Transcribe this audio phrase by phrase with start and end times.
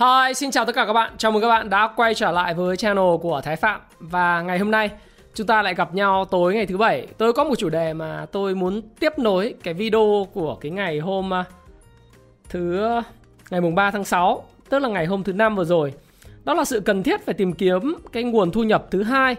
[0.00, 1.12] Hi, xin chào tất cả các bạn.
[1.18, 3.80] Chào mừng các bạn đã quay trở lại với channel của Thái Phạm.
[3.98, 4.90] Và ngày hôm nay
[5.34, 7.06] chúng ta lại gặp nhau tối ngày thứ bảy.
[7.18, 10.98] Tôi có một chủ đề mà tôi muốn tiếp nối cái video của cái ngày
[10.98, 11.44] hôm à,
[12.48, 12.88] thứ
[13.50, 15.92] ngày mùng 3 tháng 6, tức là ngày hôm thứ năm vừa rồi.
[16.44, 19.36] Đó là sự cần thiết phải tìm kiếm cái nguồn thu nhập thứ hai.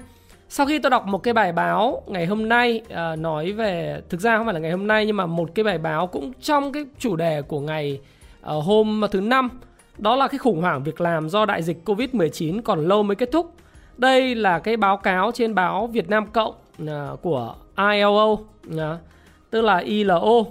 [0.50, 4.22] Sau khi tôi đọc một cái bài báo ngày hôm nay uh, nói về thực
[4.22, 6.72] ra không phải là ngày hôm nay nhưng mà một cái bài báo cũng trong
[6.72, 8.00] cái chủ đề của ngày
[8.42, 9.50] uh, hôm thứ năm
[9.98, 13.30] đó là cái khủng hoảng việc làm do đại dịch Covid-19 còn lâu mới kết
[13.32, 13.54] thúc.
[13.98, 18.40] Đây là cái báo cáo trên báo Việt Nam Cộng uh, của ILO, uh,
[18.80, 18.98] à,
[19.50, 20.44] tức là ILO.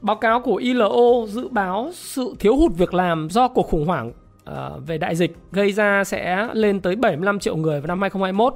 [0.00, 4.12] Báo cáo của ILO dự báo sự thiếu hụt việc làm do cuộc khủng hoảng
[4.50, 8.54] uh, về đại dịch gây ra sẽ lên tới 75 triệu người vào năm 2021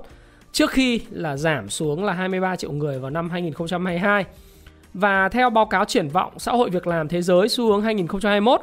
[0.52, 4.24] trước khi là giảm xuống là 23 triệu người vào năm 2022.
[4.94, 8.60] Và theo báo cáo triển vọng xã hội việc làm thế giới xu hướng 2021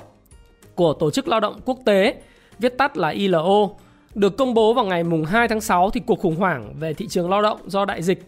[0.76, 2.16] của Tổ chức Lao động Quốc tế,
[2.60, 3.70] viết tắt là ILO,
[4.16, 7.08] được công bố vào ngày mùng 2 tháng 6 thì cuộc khủng hoảng về thị
[7.08, 8.26] trường lao động do đại dịch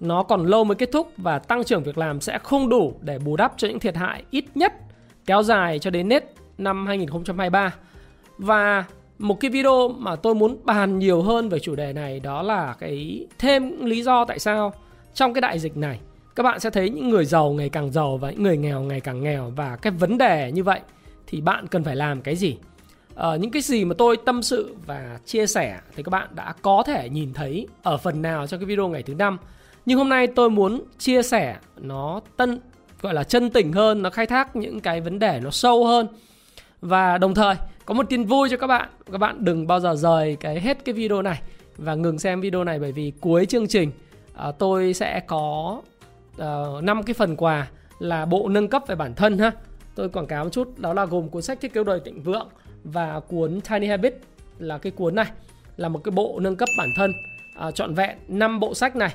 [0.00, 3.18] nó còn lâu mới kết thúc và tăng trưởng việc làm sẽ không đủ để
[3.18, 4.72] bù đắp cho những thiệt hại ít nhất
[5.26, 7.74] kéo dài cho đến hết năm 2023.
[8.38, 8.84] Và
[9.18, 12.74] một cái video mà tôi muốn bàn nhiều hơn về chủ đề này đó là
[12.78, 14.72] cái thêm lý do tại sao
[15.14, 16.00] trong cái đại dịch này
[16.36, 19.00] các bạn sẽ thấy những người giàu ngày càng giàu và những người nghèo ngày
[19.00, 20.80] càng nghèo và cái vấn đề như vậy
[21.26, 22.56] thì bạn cần phải làm cái gì?
[23.14, 26.54] À, những cái gì mà tôi tâm sự và chia sẻ thì các bạn đã
[26.62, 29.38] có thể nhìn thấy ở phần nào trong cái video ngày thứ năm.
[29.86, 32.60] Nhưng hôm nay tôi muốn chia sẻ nó tân
[33.02, 36.06] gọi là chân tình hơn nó khai thác những cái vấn đề nó sâu hơn.
[36.80, 37.54] Và đồng thời
[37.84, 38.88] có một tin vui cho các bạn.
[39.12, 41.42] Các bạn đừng bao giờ rời cái hết cái video này
[41.76, 43.92] và ngừng xem video này bởi vì cuối chương trình
[44.34, 45.76] à, tôi sẽ có
[46.42, 49.50] uh, cái phần quà là bộ nâng cấp về bản thân ha
[49.94, 52.48] tôi quảng cáo một chút đó là gồm cuốn sách thiết kế đời thịnh vượng
[52.84, 54.14] và cuốn Tiny Habit
[54.58, 55.26] là cái cuốn này
[55.76, 57.12] là một cái bộ nâng cấp bản thân.
[57.58, 59.14] À, trọn vẹn 5 bộ sách này.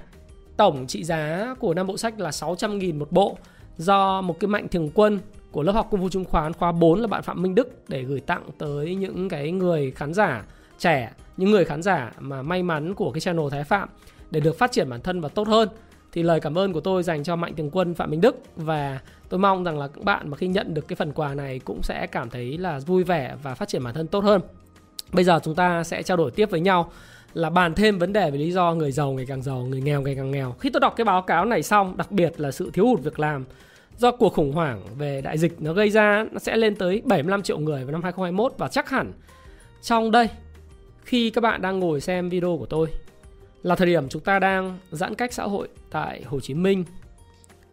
[0.57, 3.37] Tổng trị giá của năm bộ sách là 600.000 một bộ
[3.77, 5.19] do một cái mạnh thường quân
[5.51, 8.03] của lớp học công phu chứng khoán khóa 4 là bạn Phạm Minh Đức để
[8.03, 10.43] gửi tặng tới những cái người khán giả
[10.79, 13.89] trẻ, những người khán giả mà may mắn của cái channel Thái Phạm
[14.31, 15.69] để được phát triển bản thân và tốt hơn
[16.11, 18.99] thì lời cảm ơn của tôi dành cho mạnh thường quân, phạm minh đức và
[19.29, 21.83] tôi mong rằng là các bạn mà khi nhận được cái phần quà này cũng
[21.83, 24.41] sẽ cảm thấy là vui vẻ và phát triển bản thân tốt hơn.
[25.13, 26.91] Bây giờ chúng ta sẽ trao đổi tiếp với nhau
[27.33, 30.01] là bàn thêm vấn đề về lý do người giàu ngày càng giàu, người nghèo
[30.01, 30.55] ngày càng nghèo.
[30.59, 33.19] Khi tôi đọc cái báo cáo này xong, đặc biệt là sự thiếu hụt việc
[33.19, 33.45] làm
[33.97, 37.43] do cuộc khủng hoảng về đại dịch nó gây ra, nó sẽ lên tới 75
[37.43, 39.11] triệu người vào năm 2021 và chắc hẳn
[39.81, 40.27] trong đây
[41.03, 42.87] khi các bạn đang ngồi xem video của tôi
[43.63, 46.83] là thời điểm chúng ta đang giãn cách xã hội tại Hồ Chí Minh.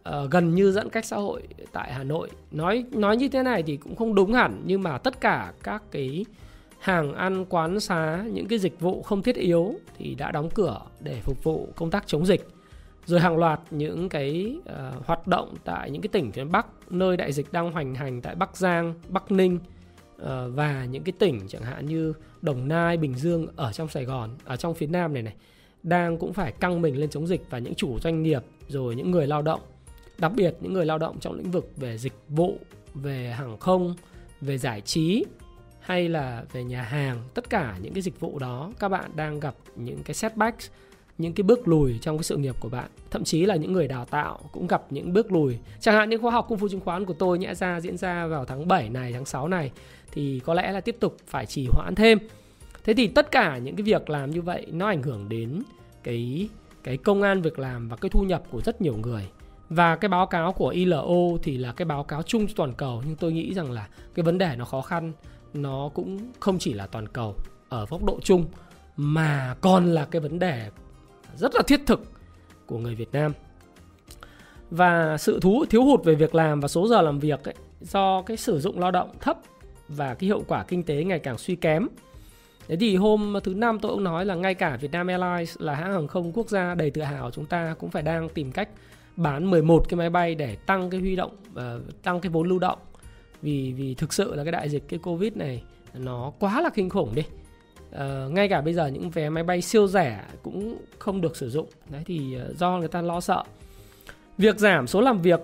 [0.08, 1.42] Uh, gần như giãn cách xã hội
[1.72, 2.30] tại Hà Nội.
[2.50, 5.82] Nói nói như thế này thì cũng không đúng hẳn nhưng mà tất cả các
[5.90, 6.24] cái
[6.78, 10.80] hàng ăn quán xá những cái dịch vụ không thiết yếu thì đã đóng cửa
[11.00, 12.48] để phục vụ công tác chống dịch.
[13.06, 17.16] Rồi hàng loạt những cái uh, hoạt động tại những cái tỉnh phía Bắc nơi
[17.16, 19.58] đại dịch đang hoành hành tại Bắc Giang, Bắc Ninh
[20.22, 24.04] uh, và những cái tỉnh chẳng hạn như Đồng Nai, Bình Dương ở trong Sài
[24.04, 25.34] Gòn, ở trong phía Nam này này
[25.86, 29.10] đang cũng phải căng mình lên chống dịch và những chủ doanh nghiệp, rồi những
[29.10, 29.60] người lao động,
[30.18, 32.58] đặc biệt những người lao động trong lĩnh vực về dịch vụ,
[32.94, 33.94] về hàng không,
[34.40, 35.24] về giải trí,
[35.80, 37.22] hay là về nhà hàng.
[37.34, 40.58] Tất cả những cái dịch vụ đó, các bạn đang gặp những cái setback
[41.18, 42.88] những cái bước lùi trong cái sự nghiệp của bạn.
[43.10, 45.58] Thậm chí là những người đào tạo cũng gặp những bước lùi.
[45.80, 48.26] Chẳng hạn những khóa học cung phu chứng khoán của tôi nhẽ ra diễn ra
[48.26, 49.70] vào tháng 7 này, tháng 6 này,
[50.12, 52.18] thì có lẽ là tiếp tục phải trì hoãn thêm
[52.86, 55.62] thế thì tất cả những cái việc làm như vậy nó ảnh hưởng đến
[56.02, 56.48] cái
[56.82, 59.28] cái công an việc làm và cái thu nhập của rất nhiều người.
[59.68, 63.02] Và cái báo cáo của ILO thì là cái báo cáo chung cho toàn cầu
[63.06, 65.12] nhưng tôi nghĩ rằng là cái vấn đề nó khó khăn
[65.54, 67.34] nó cũng không chỉ là toàn cầu
[67.68, 68.44] ở góc độ chung
[68.96, 70.70] mà còn là cái vấn đề
[71.36, 72.02] rất là thiết thực
[72.66, 73.32] của người Việt Nam.
[74.70, 78.22] Và sự thú thiếu hụt về việc làm và số giờ làm việc ấy, do
[78.22, 79.38] cái sử dụng lao động thấp
[79.88, 81.86] và cái hiệu quả kinh tế ngày càng suy kém
[82.68, 85.92] Thế thì hôm thứ năm tôi cũng nói là ngay cả Vietnam Airlines là hãng
[85.92, 88.68] hàng không quốc gia đầy tự hào chúng ta cũng phải đang tìm cách
[89.16, 92.58] bán 11 cái máy bay để tăng cái huy động uh, tăng cái vốn lưu
[92.58, 92.78] động.
[93.42, 95.62] vì vì thực sự là cái đại dịch cái covid này
[95.94, 97.22] nó quá là kinh khủng đi.
[97.94, 101.50] Uh, ngay cả bây giờ những vé máy bay siêu rẻ cũng không được sử
[101.50, 101.66] dụng.
[101.88, 103.42] Đấy thì uh, do người ta lo sợ.
[104.38, 105.40] Việc giảm số làm việc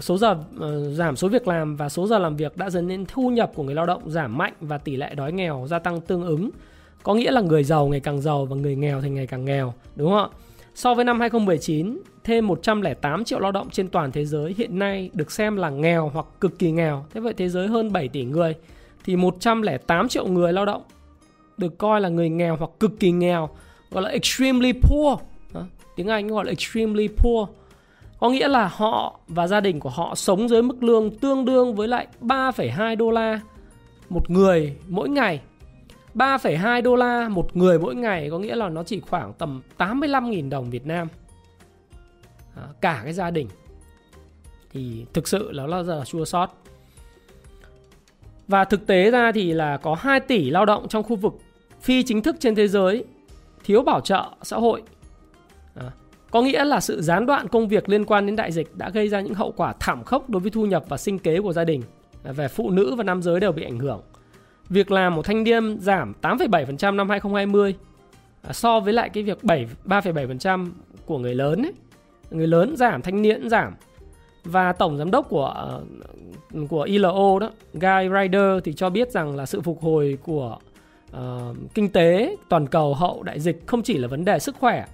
[0.00, 3.04] số giờ uh, giảm số việc làm và số giờ làm việc đã dẫn đến
[3.08, 6.00] thu nhập của người lao động giảm mạnh và tỷ lệ đói nghèo gia tăng
[6.00, 6.50] tương ứng.
[7.02, 9.74] Có nghĩa là người giàu ngày càng giàu và người nghèo thì ngày càng nghèo
[9.96, 10.38] đúng không ạ?
[10.74, 15.10] So với năm 2019 thêm 108 triệu lao động trên toàn thế giới hiện nay
[15.12, 17.04] được xem là nghèo hoặc cực kỳ nghèo.
[17.14, 18.54] Thế vậy thế giới hơn 7 tỷ người
[19.04, 20.82] thì 108 triệu người lao động
[21.56, 23.48] được coi là người nghèo hoặc cực kỳ nghèo
[23.90, 25.18] gọi là extremely poor.
[25.52, 25.62] Đó,
[25.96, 27.48] tiếng Anh gọi là extremely poor
[28.24, 31.74] có nghĩa là họ và gia đình của họ sống dưới mức lương tương đương
[31.74, 33.40] với lại 3,2 đô la
[34.08, 35.40] một người mỗi ngày.
[36.14, 40.50] 3,2 đô la một người mỗi ngày có nghĩa là nó chỉ khoảng tầm 85.000
[40.50, 41.08] đồng Việt Nam.
[42.56, 43.48] À, cả cái gia đình.
[44.72, 46.62] Thì thực sự nó là giờ chua sót.
[48.48, 51.34] Và thực tế ra thì là có 2 tỷ lao động trong khu vực
[51.80, 53.04] phi chính thức trên thế giới
[53.64, 54.82] thiếu bảo trợ xã hội.
[56.34, 59.08] Có nghĩa là sự gián đoạn công việc liên quan đến đại dịch đã gây
[59.08, 61.64] ra những hậu quả thảm khốc đối với thu nhập và sinh kế của gia
[61.64, 61.82] đình.
[62.22, 64.02] Về phụ nữ và nam giới đều bị ảnh hưởng.
[64.68, 67.74] Việc làm của thanh niên giảm 8,7% năm 2020
[68.42, 70.70] à, so với lại cái việc 7 3,7%
[71.06, 71.72] của người lớn ấy.
[72.30, 73.74] Người lớn giảm, thanh niên giảm.
[74.44, 75.82] Và tổng giám đốc của ờ,
[76.68, 80.58] của ILO đó, Guy Ryder thì cho biết rằng là sự phục hồi của
[81.10, 84.84] uh, kinh tế toàn cầu hậu đại dịch không chỉ là vấn đề sức khỏe.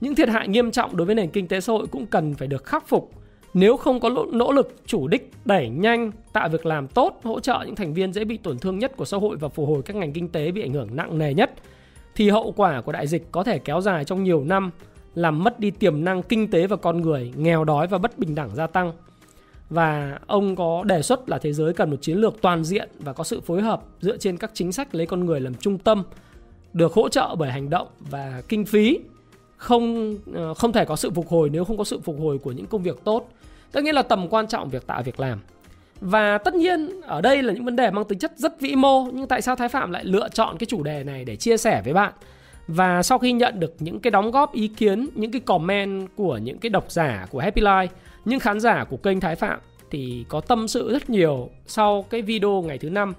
[0.00, 2.48] Những thiệt hại nghiêm trọng đối với nền kinh tế xã hội cũng cần phải
[2.48, 3.10] được khắc phục.
[3.54, 7.62] Nếu không có nỗ lực chủ đích đẩy nhanh, tạo việc làm tốt, hỗ trợ
[7.66, 9.96] những thành viên dễ bị tổn thương nhất của xã hội và phục hồi các
[9.96, 11.52] ngành kinh tế bị ảnh hưởng nặng nề nhất,
[12.14, 14.70] thì hậu quả của đại dịch có thể kéo dài trong nhiều năm,
[15.14, 18.34] làm mất đi tiềm năng kinh tế và con người, nghèo đói và bất bình
[18.34, 18.92] đẳng gia tăng.
[19.70, 23.12] Và ông có đề xuất là thế giới cần một chiến lược toàn diện và
[23.12, 26.02] có sự phối hợp dựa trên các chính sách lấy con người làm trung tâm,
[26.72, 28.98] được hỗ trợ bởi hành động và kinh phí
[29.60, 32.52] không ờ, không thể có sự phục hồi nếu không có sự phục hồi của
[32.52, 33.28] những công việc tốt.
[33.72, 35.40] Tất nhiên là tầm quan trọng việc tạo việc làm.
[36.00, 39.04] Và tất nhiên ở đây là những vấn đề mang tính chất rất vĩ mô
[39.12, 41.82] nhưng tại sao Thái Phạm lại lựa chọn cái chủ đề này để chia sẻ
[41.84, 42.12] với bạn?
[42.68, 46.38] Và sau khi nhận được những cái đóng góp ý kiến những cái comment của
[46.38, 47.88] những cái độc giả của Happy Life
[48.24, 49.58] những khán giả của kênh Thái Phạm
[49.90, 53.14] thì có tâm sự rất nhiều sau cái video ngày thứ năm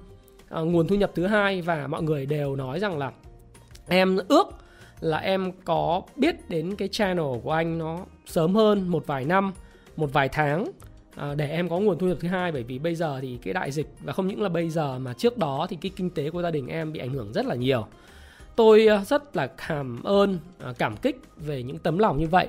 [0.49, 3.11] à, nguồn thu nhập thứ hai và mọi người đều nói rằng là
[3.87, 4.47] em ước
[5.01, 9.53] là em có biết đến cái channel của anh nó sớm hơn một vài năm
[9.95, 10.65] một vài tháng.
[11.15, 13.53] À, để em có nguồn thu nhập thứ hai bởi vì bây giờ thì cái
[13.53, 16.29] đại dịch và không những là bây giờ mà trước đó thì cái kinh tế
[16.29, 17.85] của gia đình em bị ảnh hưởng rất là nhiều.
[18.55, 22.47] Tôi à, rất là cảm ơn à, cảm kích về những tấm lòng như vậy.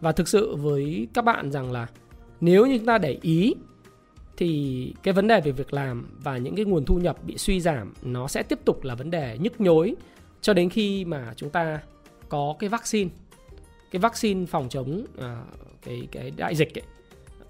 [0.00, 1.86] Và thực sự với các bạn rằng là
[2.40, 3.54] nếu như chúng ta để ý
[4.36, 7.60] thì cái vấn đề về việc làm và những cái nguồn thu nhập bị suy
[7.60, 9.94] giảm nó sẽ tiếp tục là vấn đề nhức nhối
[10.44, 11.80] cho đến khi mà chúng ta
[12.28, 13.10] có cái vaccine
[13.90, 15.42] cái vaccine phòng chống à,
[15.82, 16.82] cái cái đại dịch ấy,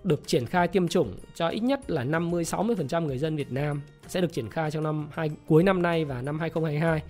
[0.05, 3.81] được triển khai tiêm chủng cho ít nhất là 50 60% người dân Việt Nam
[4.07, 7.03] sẽ được triển khai trong năm hai cuối năm nay và năm 2022.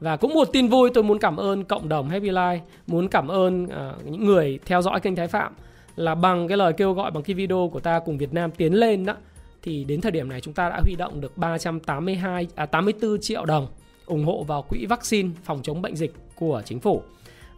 [0.00, 3.28] Và cũng một tin vui tôi muốn cảm ơn cộng đồng Happy Life, muốn cảm
[3.28, 3.70] ơn uh,
[4.04, 5.52] những người theo dõi kênh Thái Phạm
[5.96, 8.74] là bằng cái lời kêu gọi bằng cái video của ta cùng Việt Nam tiến
[8.74, 9.16] lên đó
[9.62, 13.44] thì đến thời điểm này chúng ta đã huy động được 382 à 84 triệu
[13.44, 13.66] đồng
[14.06, 17.02] ủng hộ vào quỹ vaccine phòng chống bệnh dịch của chính phủ.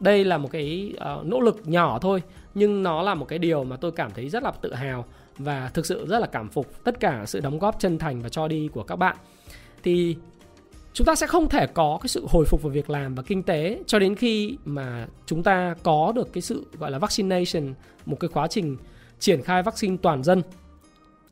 [0.01, 2.23] Đây là một cái uh, nỗ lực nhỏ thôi
[2.55, 5.05] nhưng nó là một cái điều mà tôi cảm thấy rất là tự hào
[5.39, 8.29] và thực sự rất là cảm phục tất cả sự đóng góp chân thành và
[8.29, 9.17] cho đi của các bạn.
[9.83, 10.17] Thì
[10.93, 13.43] chúng ta sẽ không thể có cái sự hồi phục về việc làm và kinh
[13.43, 17.75] tế cho đến khi mà chúng ta có được cái sự gọi là vaccination
[18.07, 18.77] một cái quá trình
[19.19, 20.43] triển khai vaccine toàn dân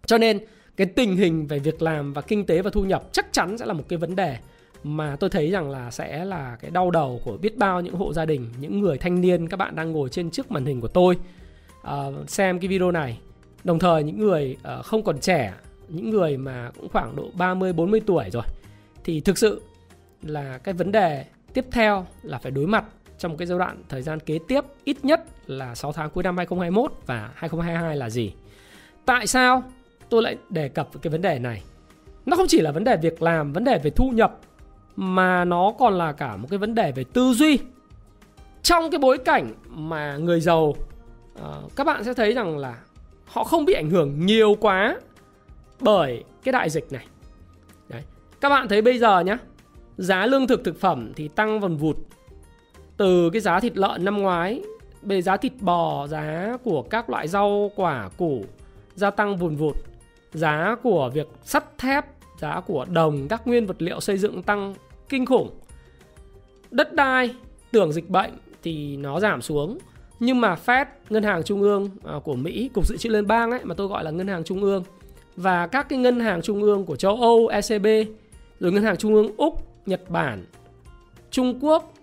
[0.07, 0.39] cho nên
[0.77, 3.67] cái tình hình về việc làm và kinh tế và thu nhập chắc chắn sẽ
[3.67, 4.39] là một cái vấn đề
[4.85, 8.13] mà tôi thấy rằng là sẽ là cái đau đầu của biết bao những hộ
[8.13, 10.89] gia đình những người thanh niên các bạn đang ngồi trên trước màn hình của
[10.89, 11.17] tôi
[11.81, 13.19] uh, xem cái video này
[13.65, 15.55] đồng thời những người uh, không còn trẻ
[15.89, 18.45] những người mà cũng khoảng độ 30 40 tuổi rồi
[19.05, 19.63] thì thực sự
[20.23, 21.25] là cái vấn đề
[21.55, 22.85] tiếp theo là phải đối mặt
[23.19, 26.25] trong một cái giai đoạn thời gian kế tiếp ít nhất là 6 tháng cuối
[26.25, 28.33] năm 2021 và 2022 là gì.
[29.05, 29.63] Tại sao
[30.09, 31.63] tôi lại đề cập cái vấn đề này?
[32.27, 34.41] Nó không chỉ là vấn đề việc làm, vấn đề về thu nhập
[34.97, 37.59] mà nó còn là cả một cái vấn đề về tư duy.
[38.63, 40.75] Trong cái bối cảnh mà người giàu
[41.41, 42.79] uh, các bạn sẽ thấy rằng là
[43.27, 44.97] họ không bị ảnh hưởng nhiều quá
[45.81, 47.07] bởi cái đại dịch này.
[47.89, 48.03] Đấy.
[48.41, 49.39] Các bạn thấy bây giờ nhá,
[49.97, 51.97] giá lương thực thực phẩm thì tăng vần vụt
[52.97, 54.63] từ cái giá thịt lợn năm ngoái
[55.03, 58.45] về giá thịt bò giá của các loại rau quả củ
[58.95, 59.77] gia tăng vùn vụt
[60.33, 62.05] giá của việc sắt thép,
[62.43, 64.75] giá của đồng, các nguyên vật liệu xây dựng tăng
[65.09, 65.51] kinh khủng.
[66.71, 67.35] Đất đai,
[67.71, 68.31] tưởng dịch bệnh
[68.63, 69.79] thì nó giảm xuống.
[70.21, 73.51] Nhưng mà Fed, ngân hàng trung ương à, của Mỹ, cục dự trữ liên bang
[73.51, 74.85] ấy mà tôi gọi là ngân hàng trung ương
[75.37, 77.87] và các cái ngân hàng trung ương của châu Âu, ECB,
[78.61, 80.45] rồi ngân hàng trung ương Úc, Nhật Bản,
[81.31, 81.95] Trung Quốc,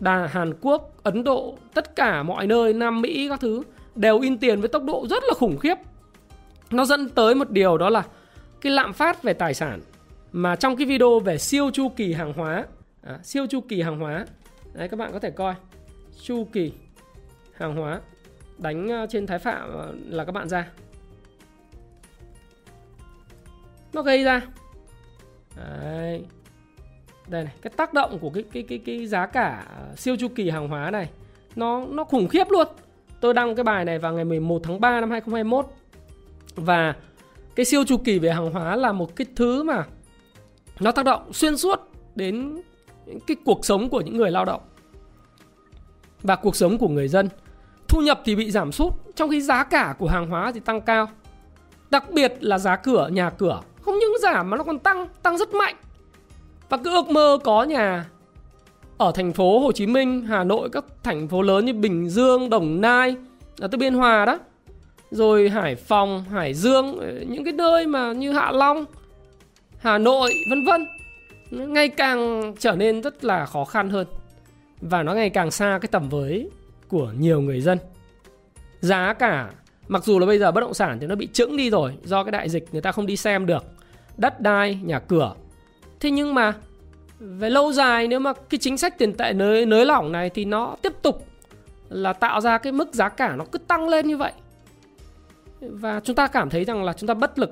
[0.00, 3.62] Đà Hàn Quốc, Ấn Độ, tất cả mọi nơi Nam Mỹ các thứ
[3.94, 5.74] đều in tiền với tốc độ rất là khủng khiếp.
[6.70, 8.04] Nó dẫn tới một điều đó là
[8.62, 9.80] cái lạm phát về tài sản
[10.32, 12.66] mà trong cái video về siêu chu kỳ hàng hóa,
[13.02, 14.26] à, siêu chu kỳ hàng hóa.
[14.72, 15.54] Đấy các bạn có thể coi
[16.22, 16.72] chu kỳ
[17.54, 18.00] hàng hóa
[18.58, 20.70] đánh ờ, trên thái phạm ờ, là các bạn ra.
[23.92, 24.40] Nó gây ra
[25.56, 26.24] Đấy
[27.28, 29.66] đây này cái tác động của cái cái cái cái giá cả
[29.96, 31.08] siêu chu kỳ hàng hóa này
[31.56, 32.68] nó nó khủng khiếp luôn
[33.20, 35.66] tôi đăng cái bài này vào ngày 11 tháng 3 năm 2021
[36.54, 36.94] và
[37.54, 39.84] cái siêu chu kỳ về hàng hóa là một cái thứ mà
[40.80, 41.80] nó tác động xuyên suốt
[42.14, 42.62] đến
[43.26, 44.60] cái cuộc sống của những người lao động
[46.22, 47.28] và cuộc sống của người dân
[47.88, 50.80] thu nhập thì bị giảm sút trong khi giá cả của hàng hóa thì tăng
[50.80, 51.08] cao
[51.90, 55.38] đặc biệt là giá cửa nhà cửa không những giảm mà nó còn tăng tăng
[55.38, 55.76] rất mạnh
[56.68, 58.06] và cứ ước mơ có nhà
[59.02, 62.50] ở thành phố Hồ Chí Minh, Hà Nội, các thành phố lớn như Bình Dương,
[62.50, 63.16] Đồng Nai,
[63.58, 64.38] là tới Biên Hòa đó.
[65.12, 68.84] Rồi Hải Phòng, Hải Dương, ờ, những cái nơi mà như Hạ Long,
[69.78, 70.86] Hà Nội, vân vân.
[71.72, 74.06] Ngày càng trở nên rất là khó khăn hơn.
[74.80, 76.50] Và nó ngày càng xa cái tầm với
[76.88, 77.78] của nhiều người dân.
[78.80, 79.50] Giá cả,
[79.88, 82.24] mặc dù là bây giờ bất động sản thì nó bị trứng đi rồi do
[82.24, 83.64] cái đại dịch người ta không đi xem được.
[84.16, 85.34] Đất đai, nhà cửa
[86.00, 86.54] Thế nhưng mà
[87.18, 90.44] về lâu dài nếu mà cái chính sách tiền tệ nới nới lỏng này thì
[90.44, 91.26] nó tiếp tục
[91.88, 94.32] là tạo ra cái mức giá cả nó cứ tăng lên như vậy.
[95.70, 97.50] Và chúng ta cảm thấy rằng là chúng ta bất lực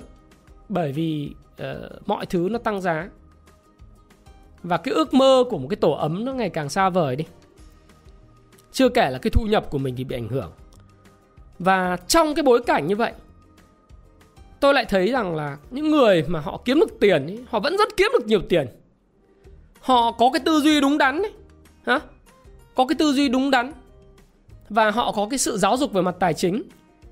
[0.69, 3.09] bởi vì uh, mọi thứ nó tăng giá.
[4.63, 7.25] Và cái ước mơ của một cái tổ ấm nó ngày càng xa vời đi.
[8.71, 10.51] Chưa kể là cái thu nhập của mình thì bị ảnh hưởng.
[11.59, 13.13] Và trong cái bối cảnh như vậy
[14.61, 17.77] tôi lại thấy rằng là những người mà họ kiếm được tiền ý, họ vẫn
[17.77, 18.67] rất kiếm được nhiều tiền
[19.81, 21.31] họ có cái tư duy đúng đắn ấy.
[21.85, 21.99] hả
[22.75, 23.73] có cái tư duy đúng đắn
[24.69, 26.63] và họ có cái sự giáo dục về mặt tài chính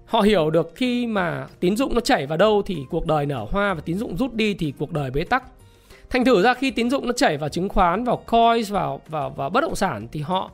[0.10, 3.46] họ hiểu được khi mà tín dụng nó chảy vào đâu thì cuộc đời nở
[3.52, 5.44] hoa và tín dụng rút đi thì cuộc đời bế tắc.
[6.10, 9.30] Thành thử ra khi tín dụng nó chảy vào chứng khoán, vào coins, vào vào
[9.30, 10.52] vào bất động sản thì họ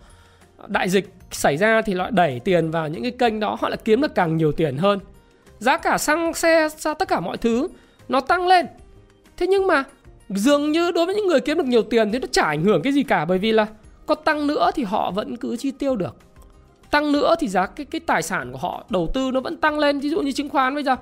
[0.67, 3.77] đại dịch xảy ra thì loại đẩy tiền vào những cái kênh đó, họ lại
[3.85, 4.99] kiếm được càng nhiều tiền hơn.
[5.59, 7.67] Giá cả xăng xe ra tất cả mọi thứ
[8.09, 8.65] nó tăng lên.
[9.37, 9.83] Thế nhưng mà
[10.29, 12.81] dường như đối với những người kiếm được nhiều tiền thì nó chả ảnh hưởng
[12.81, 13.67] cái gì cả bởi vì là
[14.05, 16.15] có tăng nữa thì họ vẫn cứ chi tiêu được
[16.91, 19.79] tăng nữa thì giá cái cái tài sản của họ đầu tư nó vẫn tăng
[19.79, 20.95] lên ví dụ như chứng khoán bây giờ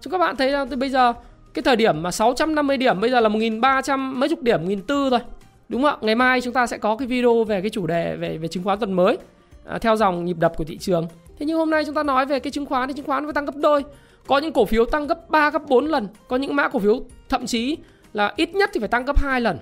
[0.00, 1.12] chúng các bạn thấy là bây giờ
[1.54, 5.20] cái thời điểm mà 650 điểm bây giờ là 1300 mấy chục điểm 1400 rồi
[5.68, 8.16] đúng không ạ ngày mai chúng ta sẽ có cái video về cái chủ đề
[8.16, 9.18] về về chứng khoán tuần mới
[9.64, 11.08] à, theo dòng nhịp đập của thị trường
[11.42, 13.32] Thế nhưng hôm nay chúng ta nói về cái chứng khoán thì chứng khoán nó
[13.32, 13.84] tăng gấp đôi.
[14.26, 16.08] Có những cổ phiếu tăng gấp 3, gấp 4 lần.
[16.28, 17.76] Có những mã cổ phiếu thậm chí
[18.12, 19.58] là ít nhất thì phải tăng gấp 2 lần.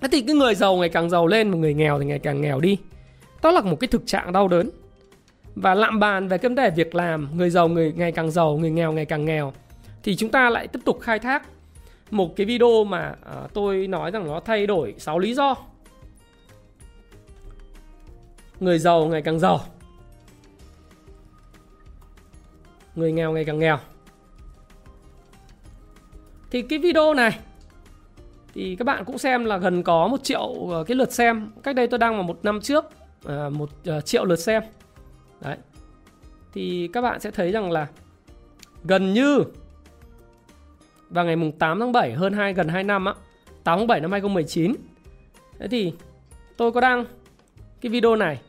[0.00, 2.40] Thế thì cái người giàu ngày càng giàu lên mà người nghèo thì ngày càng
[2.40, 2.78] nghèo đi.
[3.42, 4.70] Đó là một cái thực trạng đau đớn.
[5.54, 8.56] Và lạm bàn về cái vấn đề việc làm, người giàu người ngày càng giàu,
[8.56, 9.52] người nghèo ngày càng nghèo
[10.02, 11.42] thì chúng ta lại tiếp tục khai thác
[12.10, 15.54] một cái video mà à, tôi nói rằng nó thay đổi 6 lý do.
[18.60, 19.60] Người giàu ngày càng giàu
[22.94, 23.78] người nghèo ngày càng nghèo
[26.50, 27.38] thì cái video này
[28.54, 31.76] thì các bạn cũng xem là gần có một triệu ờ, cái lượt xem cách
[31.76, 32.84] đây tôi đăng vào một năm trước
[33.24, 34.62] à, một ờ, triệu lượt xem
[35.40, 35.56] đấy
[36.54, 37.86] thì các bạn sẽ thấy rằng là
[38.84, 39.44] gần như
[41.10, 43.14] vào ngày mùng 8 tháng 7 hơn 2 gần 2 năm á
[43.64, 44.74] 8 tháng 7 năm 2019
[45.58, 45.92] thế thì
[46.56, 47.04] tôi có đăng
[47.80, 48.40] cái video này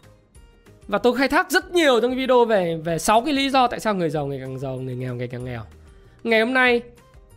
[0.88, 3.68] và tôi khai thác rất nhiều trong cái video về về 6 cái lý do
[3.68, 5.62] tại sao người giàu ngày càng giàu, người nghèo ngày càng nghèo.
[6.24, 6.82] Ngày hôm nay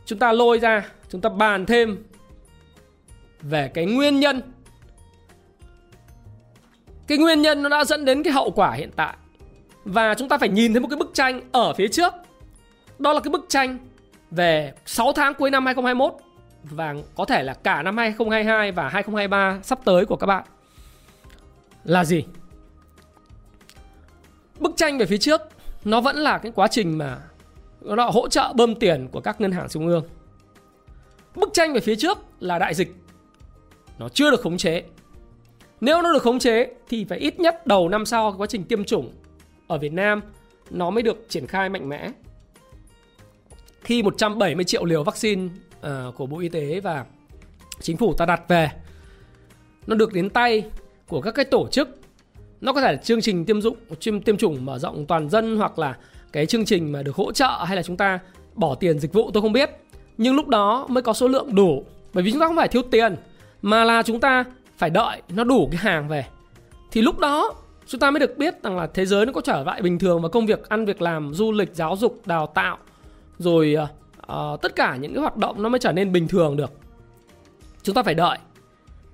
[0.05, 2.05] chúng ta lôi ra, chúng ta bàn thêm
[3.43, 4.43] về cái nguyên nhân.
[7.07, 9.17] Cái nguyên nhân nó đã dẫn đến cái hậu quả hiện tại.
[9.85, 12.15] Và chúng ta phải nhìn thấy một cái bức tranh ở phía trước.
[12.99, 13.79] Đó là cái bức tranh
[14.31, 16.15] về 6 tháng cuối năm 2021
[16.63, 20.45] và có thể là cả năm 2022 và 2023 sắp tới của các bạn.
[21.85, 22.25] Là gì?
[24.61, 25.41] bức tranh về phía trước,
[25.85, 27.19] nó vẫn là cái quá trình mà
[27.81, 30.05] nó hỗ trợ bơm tiền của các ngân hàng trung ương
[31.35, 32.95] bức tranh về phía trước là đại dịch
[33.99, 34.83] nó chưa được khống chế
[35.81, 38.85] nếu nó được khống chế thì phải ít nhất đầu năm sau quá trình tiêm
[38.85, 39.13] chủng
[39.67, 40.23] ở Việt Nam
[40.71, 42.11] nó mới được triển khai mạnh mẽ.
[43.81, 47.05] Khi 170 triệu liều vaccine uh, của Bộ Y tế và
[47.81, 48.71] chính phủ ta đặt về
[49.87, 50.65] nó được đến tay
[51.09, 51.99] của các cái tổ chức.
[52.61, 53.77] Nó có thể là chương trình tiêm dụng
[54.25, 55.97] tiêm chủng mở rộng toàn dân hoặc là
[56.33, 58.19] cái chương trình mà được hỗ trợ hay là chúng ta
[58.55, 59.71] bỏ tiền dịch vụ tôi không biết.
[60.19, 62.83] Nhưng lúc đó mới có số lượng đủ bởi vì chúng ta không phải thiếu
[62.91, 63.17] tiền
[63.63, 64.45] mà là chúng ta
[64.79, 66.27] phải đợi nó đủ cái hàng về.
[66.91, 67.55] Thì lúc đó
[67.87, 70.23] chúng ta mới được biết rằng là thế giới nó có trở lại bình thường
[70.23, 72.79] và công việc ăn việc làm du lịch giáo dục đào tạo
[73.39, 73.77] rồi
[74.33, 76.73] uh, tất cả những cái hoạt động nó mới trở nên bình thường được.
[77.83, 78.39] Chúng ta phải đợi.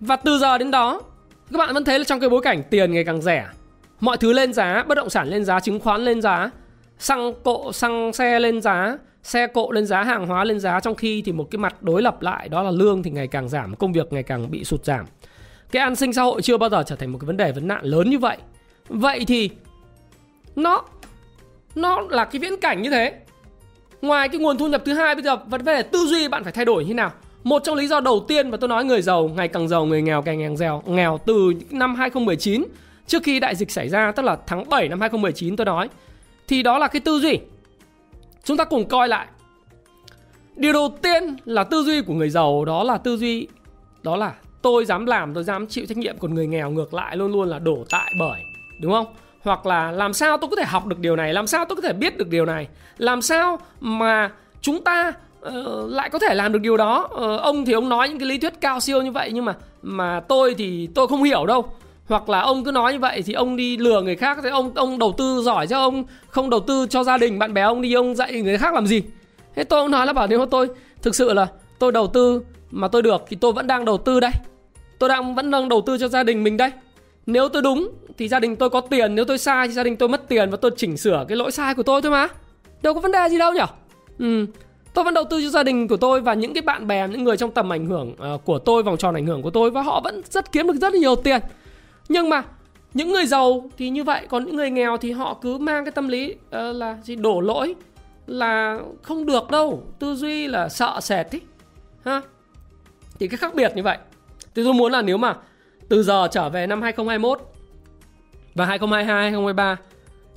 [0.01, 1.01] Và từ giờ đến đó
[1.53, 3.49] các bạn vẫn thấy là trong cái bối cảnh tiền ngày càng rẻ
[4.01, 6.51] mọi thứ lên giá bất động sản lên giá chứng khoán lên giá
[6.99, 10.95] xăng cộ xăng xe lên giá xe cộ lên giá hàng hóa lên giá trong
[10.95, 13.77] khi thì một cái mặt đối lập lại đó là lương thì ngày càng giảm
[13.77, 15.07] công việc ngày càng bị sụt giảm
[15.73, 17.69] cái an sinh xã hội chưa bao giờ trở thành một cái vấn đề, vấn
[17.69, 18.37] nạn lớn như vậy.
[18.89, 19.51] Vậy thì
[20.57, 20.83] nó
[21.75, 23.15] nó là cái viễn cảnh như thế.
[24.03, 26.53] Ngoài cái nguồn thu nhập thứ hai bây giờ, vấn đề tư duy bạn phải
[26.53, 27.13] thay đổi như nào?
[27.45, 30.03] Một trong lý do đầu tiên mà tôi nói người giàu, ngày càng giàu, người
[30.03, 32.65] nghèo càng nghèo nghèo nghèo từ năm 2019
[33.07, 35.89] trước khi đại dịch xảy ra, tức là tháng 7 năm 2019 tôi nói,
[36.49, 37.39] thì đó là cái tư duy.
[38.45, 39.27] Chúng ta cùng coi lại.
[40.57, 43.47] Điều đầu tiên là tư duy của người giàu, đó là tư duy,
[44.03, 47.17] đó là tôi dám làm tôi dám chịu trách nhiệm còn người nghèo ngược lại
[47.17, 48.43] luôn luôn là đổ tại bởi
[48.81, 49.07] đúng không?
[49.43, 51.83] Hoặc là làm sao tôi có thể học được điều này làm sao tôi có
[51.83, 52.69] thể biết được điều này?
[52.99, 55.13] Làm sao mà chúng ta
[55.49, 55.53] uh,
[55.89, 57.09] lại có thể làm được điều đó?
[57.15, 59.55] Uh, ông thì ông nói những cái lý thuyết cao siêu như vậy nhưng mà
[59.83, 61.65] mà tôi thì tôi không hiểu đâu.
[62.09, 64.73] Hoặc là ông cứ nói như vậy thì ông đi lừa người khác thì ông
[64.75, 67.83] ông đầu tư giỏi chứ ông không đầu tư cho gia đình bạn bè ông
[67.83, 69.03] đi ông dạy người khác làm gì?
[69.55, 70.69] Thế tôi cũng nói là bảo nếu tôi
[71.03, 71.47] thực sự là
[71.79, 74.33] tôi đầu tư mà tôi được thì tôi vẫn đang đầu tư đây
[75.03, 76.71] tôi đang vẫn đang đầu tư cho gia đình mình đây.
[77.27, 79.97] Nếu tôi đúng thì gia đình tôi có tiền nếu tôi sai thì gia đình
[79.97, 82.29] tôi mất tiền và tôi chỉnh sửa cái lỗi sai của tôi thôi mà.
[82.83, 83.65] Đâu có vấn đề gì đâu nhỉ
[84.19, 84.47] ừ
[84.95, 87.25] tôi vẫn đầu tư cho gia đình của tôi và những cái bạn bè những
[87.25, 89.83] người trong tầm ảnh hưởng ờ, của tôi vòng tròn ảnh hưởng của tôi và
[89.83, 91.41] họ vẫn rất kiếm được rất là nhiều tiền.
[92.09, 92.43] Nhưng mà
[92.95, 95.93] những người giàu thì như vậy còn những người nghèo thì họ cứ mang cái
[95.93, 97.17] tâm lý uh, là gì?
[97.17, 97.75] Đổ lỗi
[98.27, 99.83] là không được đâu.
[99.99, 101.41] Tư duy là sợ sệt ý.
[102.05, 102.23] Ha?
[103.19, 103.99] Thì cái khác biệt như vậy
[104.55, 105.37] thì tôi muốn là nếu mà
[105.89, 107.41] từ giờ trở về năm 2021
[108.55, 109.77] và 2022 2023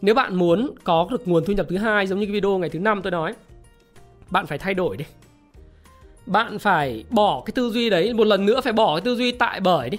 [0.01, 2.69] nếu bạn muốn có được nguồn thu nhập thứ hai giống như cái video ngày
[2.69, 3.33] thứ năm tôi nói
[4.29, 5.05] bạn phải thay đổi đi.
[6.25, 9.31] Bạn phải bỏ cái tư duy đấy một lần nữa phải bỏ cái tư duy
[9.31, 9.97] tại bởi đi.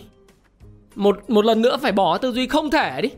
[0.95, 3.11] Một một lần nữa phải bỏ tư duy không thể đi.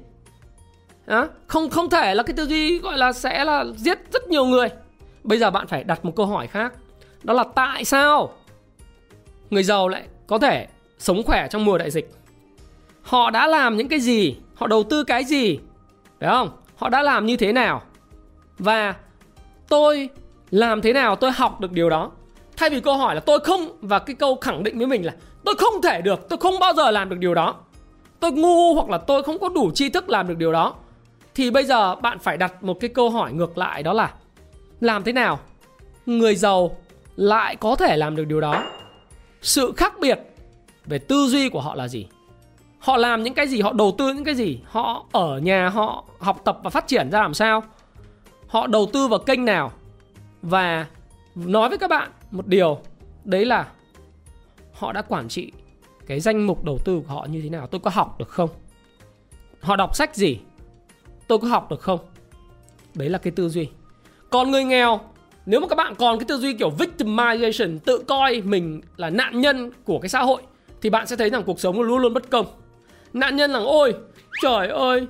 [1.07, 4.47] À, không không thể là cái tư duy gọi là sẽ là giết rất nhiều
[4.47, 4.69] người.
[5.25, 6.75] Bây giờ bạn phải đặt một câu hỏi khác
[7.23, 8.33] đó là tại sao
[9.51, 10.67] người giàu lại có thể
[10.99, 12.11] sống khỏe trong mùa đại dịch.
[13.03, 14.37] Họ đã làm những cái gì?
[14.55, 15.59] Họ đầu tư cái gì?
[16.21, 16.51] Phải không?
[16.77, 17.83] Họ đã làm như thế nào?
[18.59, 18.95] Và
[19.69, 20.09] tôi
[20.51, 22.11] làm thế nào tôi học được điều đó?
[22.57, 25.15] Thay vì câu hỏi là tôi không, và cái câu khẳng định với mình là
[25.45, 27.55] tôi không thể được, tôi không bao giờ làm được điều đó.
[28.21, 30.75] Tôi ngu hoặc là tôi không có đủ tri thức làm được điều đó.
[31.35, 34.13] Thì bây giờ bạn phải đặt một cái câu hỏi ngược lại đó là
[34.81, 35.39] làm thế nào
[36.07, 36.77] người giàu
[37.17, 38.65] lại có thể làm được điều đó?
[39.43, 40.19] Sự khác biệt
[40.88, 42.07] về tư duy của họ là gì?
[42.79, 43.61] Họ làm những cái gì?
[43.61, 44.61] Họ đầu tư những cái gì?
[44.64, 47.62] Họ ở nhà, họ học tập và phát triển ra làm sao?
[48.46, 49.72] Họ đầu tư vào kênh nào?
[50.42, 50.87] Và
[51.35, 52.81] nói với các bạn một điều,
[53.24, 53.68] đấy là
[54.72, 55.53] họ đã quản trị
[56.07, 57.66] cái danh mục đầu tư của họ như thế nào?
[57.66, 58.51] Tôi có học được không?
[59.61, 60.38] Họ đọc sách gì?
[61.29, 62.01] Tôi có học được không?
[62.94, 63.68] Đấy là cái tư duy.
[64.31, 65.01] Còn người nghèo,
[65.46, 69.40] nếu mà các bạn còn cái tư duy kiểu victimization, tự coi mình là nạn
[69.40, 70.42] nhân của cái xã hội
[70.83, 72.47] thì bạn sẽ thấy rằng cuộc sống luôn luôn bất công.
[73.12, 73.95] Nạn nhân là, ôi,
[74.43, 75.07] trời ơi,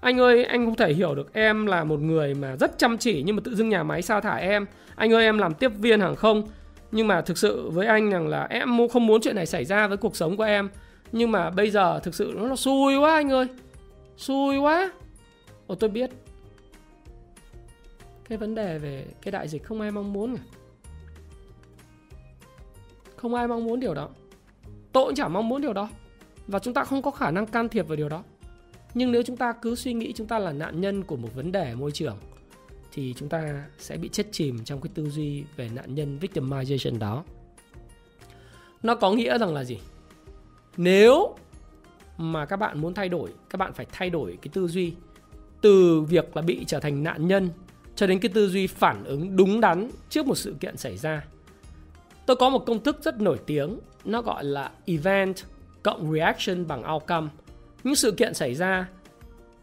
[0.00, 3.22] anh ơi, anh không thể hiểu được em là một người mà rất chăm chỉ
[3.26, 4.66] nhưng mà tự dưng nhà máy sa thải em.
[4.94, 6.42] Anh ơi, em làm tiếp viên hàng không,
[6.92, 9.86] nhưng mà thực sự với anh rằng là em không muốn chuyện này xảy ra
[9.86, 10.68] với cuộc sống của em.
[11.12, 13.46] Nhưng mà bây giờ thực sự nó là xui quá anh ơi,
[14.16, 14.92] xui quá.
[15.66, 16.10] Ồ, tôi biết.
[18.28, 20.42] Cái vấn đề về cái đại dịch không ai mong muốn à?
[23.16, 24.08] không ai mong muốn điều đó
[24.92, 25.88] tôi cũng chẳng mong muốn điều đó.
[26.46, 28.22] Và chúng ta không có khả năng can thiệp vào điều đó.
[28.94, 31.52] Nhưng nếu chúng ta cứ suy nghĩ chúng ta là nạn nhân của một vấn
[31.52, 32.16] đề môi trường,
[32.92, 36.98] thì chúng ta sẽ bị chết chìm trong cái tư duy về nạn nhân victimization
[36.98, 37.24] đó.
[38.82, 39.78] Nó có nghĩa rằng là gì?
[40.76, 41.34] Nếu
[42.18, 44.92] mà các bạn muốn thay đổi, các bạn phải thay đổi cái tư duy
[45.60, 47.50] từ việc là bị trở thành nạn nhân
[47.96, 51.24] cho đến cái tư duy phản ứng đúng đắn trước một sự kiện xảy ra.
[52.26, 55.36] Tôi có một công thức rất nổi tiếng nó gọi là event
[55.82, 57.28] cộng reaction bằng outcome.
[57.84, 58.88] Những sự kiện xảy ra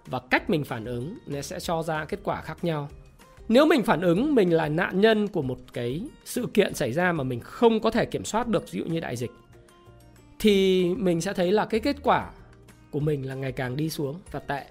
[0.05, 2.89] và cách mình phản ứng nó sẽ cho ra kết quả khác nhau.
[3.47, 7.11] Nếu mình phản ứng mình là nạn nhân của một cái sự kiện xảy ra
[7.11, 9.31] mà mình không có thể kiểm soát được, ví dụ như đại dịch,
[10.39, 12.29] thì mình sẽ thấy là cái kết quả
[12.91, 14.65] của mình là ngày càng đi xuống và tệ.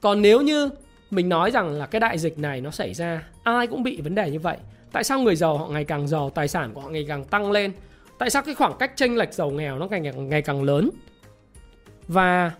[0.00, 0.70] Còn nếu như
[1.10, 4.14] mình nói rằng là cái đại dịch này nó xảy ra, ai cũng bị vấn
[4.14, 4.56] đề như vậy.
[4.92, 7.52] Tại sao người giàu họ ngày càng giàu, tài sản của họ ngày càng tăng
[7.52, 7.72] lên?
[8.20, 10.90] Tại sao cái khoảng cách chênh lệch giàu nghèo nó ngày càng ngày càng lớn?
[12.08, 12.52] Và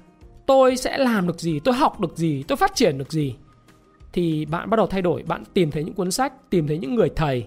[0.47, 1.61] tôi sẽ làm được gì?
[1.65, 2.45] Tôi học được gì?
[2.49, 3.35] Tôi phát triển được gì?
[4.13, 5.23] Thì bạn bắt đầu thay đổi.
[5.23, 7.45] Bạn tìm thấy những cuốn sách, tìm thấy những người thầy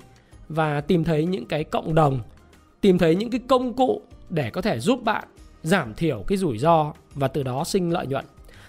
[0.49, 2.19] và tìm thấy những cái cộng đồng,
[2.81, 5.23] tìm thấy những cái công cụ để có thể giúp bạn
[5.63, 8.25] giảm thiểu cái rủi ro và từ đó sinh lợi nhuận.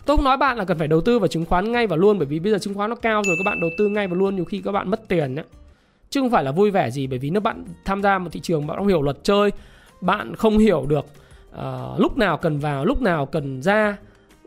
[0.06, 2.18] Tôi không nói bạn là cần phải đầu tư vào chứng khoán ngay và luôn,
[2.18, 4.16] bởi vì bây giờ chứng khoán nó cao rồi, các bạn đầu tư ngay và
[4.16, 5.44] luôn, nhiều khi các bạn mất tiền ấy
[6.14, 8.40] chứ không phải là vui vẻ gì bởi vì nếu bạn tham gia một thị
[8.40, 9.50] trường bạn không hiểu luật chơi
[10.00, 11.06] bạn không hiểu được
[11.54, 13.96] uh, lúc nào cần vào lúc nào cần ra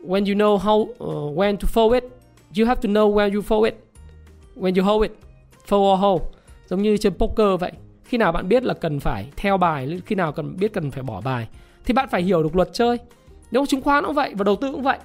[0.02, 2.04] when you know how uh, when to fold it
[2.58, 3.74] you have to know when you fold it
[4.56, 5.18] when you hold it
[5.68, 6.22] fold or hold
[6.68, 7.72] giống như chơi poker vậy.
[8.04, 11.02] Khi nào bạn biết là cần phải theo bài khi nào cần biết cần phải
[11.02, 11.48] bỏ bài
[11.84, 12.98] thì bạn phải hiểu được luật chơi.
[13.50, 14.98] Nếu chứng khoán cũng vậy và đầu tư cũng vậy.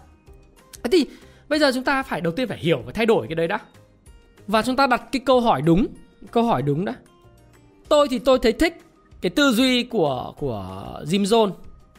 [0.92, 1.06] Thì
[1.50, 3.60] bây giờ chúng ta phải đầu tiên phải hiểu và thay đổi cái đấy đã.
[4.48, 5.88] Và chúng ta đặt cái câu hỏi đúng
[6.32, 6.94] câu hỏi đúng đã
[7.90, 8.82] tôi thì tôi thấy thích
[9.22, 11.52] cái tư duy của của Jim Jones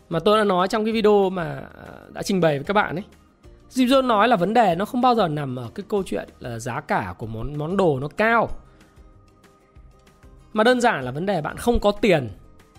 [0.09, 1.45] mà tôi đã nói trong cái video mà
[1.77, 3.05] à, đã trình bày với các bạn ấy.
[3.71, 6.29] Jim Jones nói là vấn đề nó không bao giờ nằm ở cái câu chuyện
[6.41, 8.49] là giá cả của món món đồ nó cao
[10.53, 12.29] mà đơn giản là vấn đề bạn không có tiền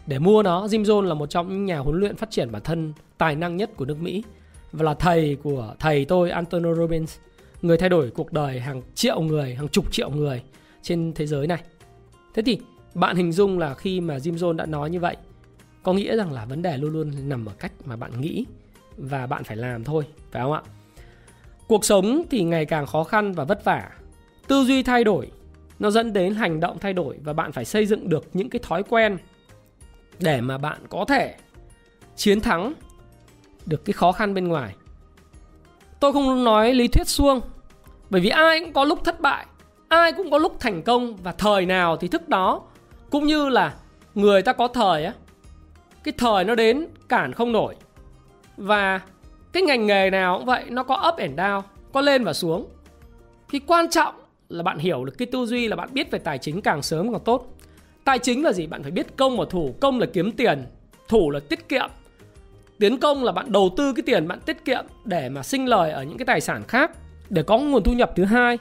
[0.08, 0.65] để mua nó.
[0.65, 3.58] Jim Jones là một trong những nhà huấn luyện phát triển bản thân tài năng
[3.58, 4.23] nhất của nước Mỹ
[4.71, 7.17] và là thầy của thầy tôi Antonio Robbins,
[7.62, 10.41] người thay đổi cuộc đời hàng triệu người, hàng chục triệu người
[10.86, 11.63] trên thế giới này.
[12.34, 12.60] Thế thì
[12.93, 15.17] bạn hình dung là khi mà Jim Jones đã nói như vậy,
[15.84, 18.45] có nghĩa rằng là vấn đề luôn luôn nằm ở cách mà bạn nghĩ
[18.98, 20.62] và bạn phải làm thôi, phải không ạ?
[21.67, 23.89] Cuộc sống thì ngày càng khó khăn và vất vả.
[24.48, 25.32] Tư duy thay đổi
[25.80, 28.60] nó dẫn đến hành động thay đổi và bạn phải xây dựng được những cái
[28.63, 29.17] thói quen
[30.19, 31.36] để mà bạn có thể
[32.15, 32.74] chiến thắng
[33.65, 34.76] được cái khó khăn bên ngoài.
[36.00, 37.41] Tôi không nói lý thuyết suông
[38.10, 39.45] bởi vì ai cũng có lúc thất bại,
[39.88, 42.62] ai cũng có lúc thành công và thời nào thì thức đó.
[43.10, 43.74] Cũng như là
[44.15, 45.13] người ta có thời á,
[46.04, 47.76] cái thời nó đến cản không nổi.
[48.58, 49.02] Và
[49.54, 51.62] cái ngành nghề nào cũng vậy, nó có up and down,
[51.93, 52.67] có lên và xuống.
[53.50, 54.15] Thì quan trọng
[54.50, 57.12] là bạn hiểu được cái tư duy là bạn biết về tài chính càng sớm
[57.12, 57.58] càng tốt.
[58.04, 58.67] Tài chính là gì?
[58.67, 60.65] Bạn phải biết công và thủ, công là kiếm tiền,
[61.08, 61.89] thủ là tiết kiệm.
[62.80, 65.91] Tiến công là bạn đầu tư cái tiền bạn tiết kiệm để mà sinh lời
[65.91, 66.91] ở những cái tài sản khác,
[67.30, 68.58] để có nguồn thu nhập thứ hai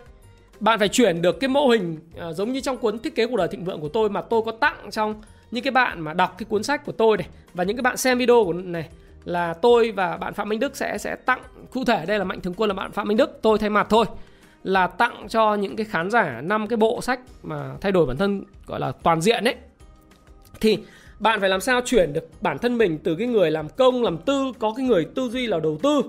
[0.61, 3.37] bạn phải chuyển được cái mô hình à, giống như trong cuốn thiết kế cuộc
[3.37, 6.35] đời thịnh vượng của tôi mà tôi có tặng trong những cái bạn mà đọc
[6.39, 8.89] cái cuốn sách của tôi này và những cái bạn xem video của này
[9.25, 12.41] là tôi và bạn Phạm Minh Đức sẽ sẽ tặng cụ thể đây là Mạnh
[12.41, 14.05] Thường Quân là bạn Phạm Minh Đức tôi thay mặt thôi
[14.63, 18.17] là tặng cho những cái khán giả năm cái bộ sách mà thay đổi bản
[18.17, 19.55] thân gọi là toàn diện ấy.
[20.61, 20.79] Thì
[21.19, 24.19] bạn phải làm sao chuyển được bản thân mình từ cái người làm công làm
[24.19, 26.03] tư có cái người tư duy là đầu tư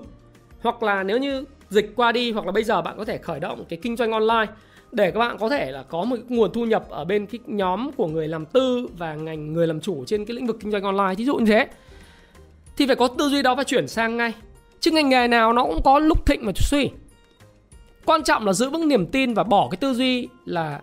[0.60, 3.40] hoặc là nếu như dịch qua đi hoặc là bây giờ bạn có thể khởi
[3.40, 4.52] động cái kinh doanh online
[4.92, 7.90] để các bạn có thể là có một nguồn thu nhập ở bên cái nhóm
[7.92, 10.82] của người làm tư và ngành người làm chủ trên cái lĩnh vực kinh doanh
[10.82, 11.66] online ví dụ như thế.
[12.76, 14.34] Thì phải có tư duy đó và chuyển sang ngay.
[14.80, 16.90] Chứ ngành nghề nào nó cũng có lúc thịnh và suy.
[18.04, 20.80] Quan trọng là giữ vững niềm tin và bỏ cái tư duy là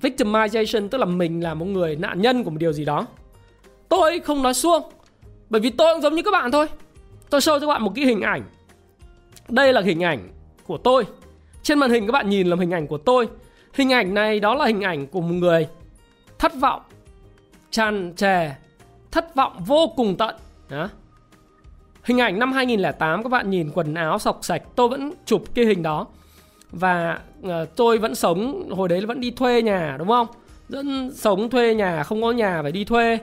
[0.00, 3.06] victimization, tức là mình là một người nạn nhân của một điều gì đó.
[3.88, 4.82] Tôi không nói xuông,
[5.50, 6.66] bởi vì tôi cũng giống như các bạn thôi.
[7.30, 8.42] Tôi show cho các bạn một cái hình ảnh
[9.52, 10.28] đây là hình ảnh
[10.66, 11.06] của tôi.
[11.62, 13.28] Trên màn hình các bạn nhìn là hình ảnh của tôi.
[13.74, 15.68] Hình ảnh này đó là hình ảnh của một người
[16.38, 16.82] thất vọng
[17.70, 18.50] tràn trề
[19.10, 20.34] thất vọng vô cùng tận.
[20.68, 20.88] Đó.
[22.02, 25.64] Hình ảnh năm 2008 các bạn nhìn quần áo sọc sạch Tôi vẫn chụp cái
[25.64, 26.06] hình đó.
[26.70, 30.26] Và uh, tôi vẫn sống hồi đấy vẫn đi thuê nhà đúng không?
[30.68, 33.18] Vẫn sống thuê nhà không có nhà phải đi thuê.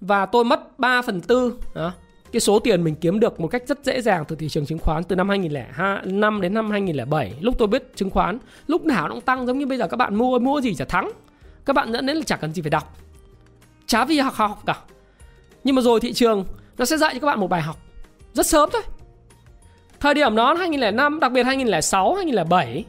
[0.00, 1.92] Và tôi mất 3 phần tư đó
[2.32, 4.78] cái số tiền mình kiếm được một cách rất dễ dàng từ thị trường chứng
[4.78, 9.14] khoán từ năm 2005 đến năm 2007 lúc tôi biết chứng khoán lúc nào nó
[9.14, 11.10] cũng tăng giống như bây giờ các bạn mua mua gì chả thắng.
[11.64, 12.96] Các bạn dẫn đến là chả cần gì phải đọc.
[13.86, 14.78] Chả vì học học cả.
[15.64, 16.44] Nhưng mà rồi thị trường
[16.78, 17.76] nó sẽ dạy cho các bạn một bài học.
[18.32, 18.82] Rất sớm thôi.
[20.00, 22.84] Thời điểm đó 2005, đặc biệt 2006, 2007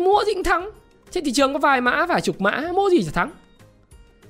[0.00, 0.70] Mua gì cũng thắng.
[1.10, 3.30] Trên thị trường có vài mã, vài chục mã Mua gì chả thắng.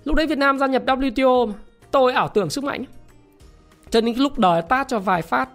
[0.05, 1.55] Lúc đấy Việt Nam gia nhập WTO mà.
[1.91, 2.85] Tôi ảo tưởng sức mạnh.
[3.91, 5.49] Cho nên lúc đời tát cho vài phát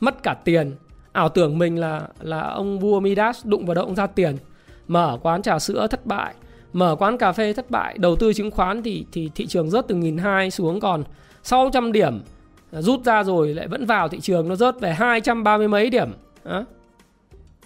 [0.00, 0.74] Mất cả tiền.
[1.12, 4.36] Ảo tưởng mình là là ông vua Midas Đụng vào động ra tiền
[4.88, 6.34] Mở quán trà sữa thất bại
[6.72, 9.88] Mở quán cà phê thất bại Đầu tư chứng khoán thì thì thị trường rớt
[9.88, 11.04] từ 1.200 xuống còn
[11.42, 12.20] 600 điểm.
[12.72, 16.12] Rút ra rồi lại vẫn vào thị trường nó rớt về 230 mấy điểm.
[16.44, 16.64] À,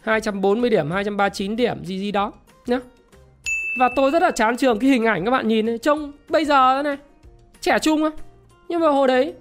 [0.00, 2.32] 240 điểm 239 điểm gì gì đó
[2.66, 2.80] nhá.
[3.78, 5.78] Và tôi rất là chán trường cái hình ảnh các bạn nhìn này.
[5.78, 6.96] Trông bây giờ này
[7.60, 8.10] trẻ trung á.
[8.68, 9.34] Nhưng mà hồi đấy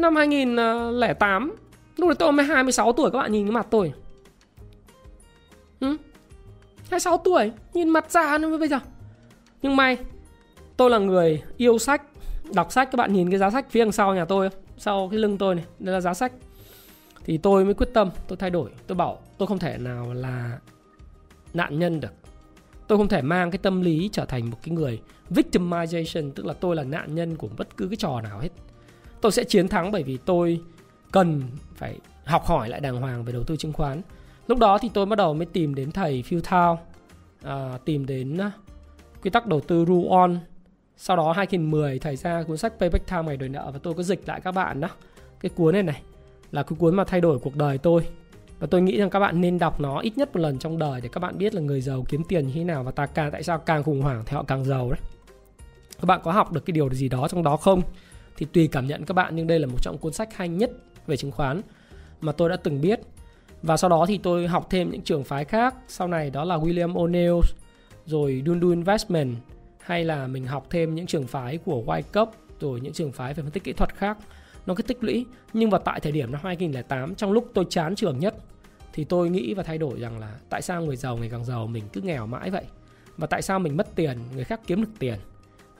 [0.00, 1.56] năm 2008
[2.00, 3.92] lúc đấy tôi mới 26 tuổi các bạn, nhìn cái mặt tôi.
[5.80, 5.96] Ừ?
[6.90, 8.78] 26 tuổi, nhìn mặt già nữa bây giờ.
[9.62, 9.98] Nhưng may,
[10.76, 12.02] tôi là người yêu sách,
[12.54, 12.88] đọc sách.
[12.92, 15.54] Các bạn nhìn cái giá sách phía đằng sau nhà tôi, sau cái lưng tôi
[15.54, 16.32] này, đây là giá sách.
[17.24, 18.70] Thì tôi mới quyết tâm, tôi thay đổi.
[18.86, 20.58] Tôi bảo, tôi không thể nào là
[21.54, 22.12] nạn nhân được.
[22.88, 26.52] Tôi không thể mang cái tâm lý trở thành một cái người victimization, tức là
[26.52, 28.48] tôi là nạn nhân của bất cứ cái trò nào hết
[29.20, 30.60] tôi sẽ chiến thắng bởi vì tôi
[31.12, 31.42] cần
[31.74, 34.02] phải học hỏi lại đàng hoàng về đầu tư chứng khoán.
[34.46, 36.78] Lúc đó thì tôi bắt đầu mới tìm đến thầy Phil Thao
[37.42, 38.52] à, tìm đến à,
[39.22, 40.38] quy tắc đầu tư Rule On.
[40.96, 44.02] Sau đó 2010 thầy ra cuốn sách Payback Time ngày đòi nợ và tôi có
[44.02, 44.88] dịch lại các bạn đó.
[45.40, 46.02] Cái cuốn này này
[46.52, 48.06] là cái cuốn mà thay đổi cuộc đời tôi.
[48.58, 51.00] Và tôi nghĩ rằng các bạn nên đọc nó ít nhất một lần trong đời
[51.00, 53.30] để các bạn biết là người giàu kiếm tiền như thế nào và ta càng
[53.30, 55.00] tại sao càng khủng hoảng thì họ càng giàu đấy.
[56.00, 57.82] Các bạn có học được cái điều gì đó trong đó không?
[58.40, 60.70] Thì tùy cảm nhận các bạn, nhưng đây là một trong cuốn sách hay nhất
[61.06, 61.62] về chứng khoán
[62.20, 63.00] mà tôi đã từng biết.
[63.62, 65.74] Và sau đó thì tôi học thêm những trường phái khác.
[65.88, 67.40] Sau này đó là William O'Neill,
[68.06, 69.36] rồi Dundu Investment,
[69.80, 72.26] hay là mình học thêm những trường phái của Wyckoff
[72.60, 74.18] rồi những trường phái về phân tích kỹ thuật khác.
[74.66, 77.94] Nó cứ tích lũy, nhưng vào tại thời điểm năm 2008 trong lúc tôi chán
[77.94, 78.34] trường nhất,
[78.92, 81.66] thì tôi nghĩ và thay đổi rằng là tại sao người giàu ngày càng giàu
[81.66, 82.64] mình cứ nghèo mãi vậy?
[83.16, 85.18] Và tại sao mình mất tiền, người khác kiếm được tiền?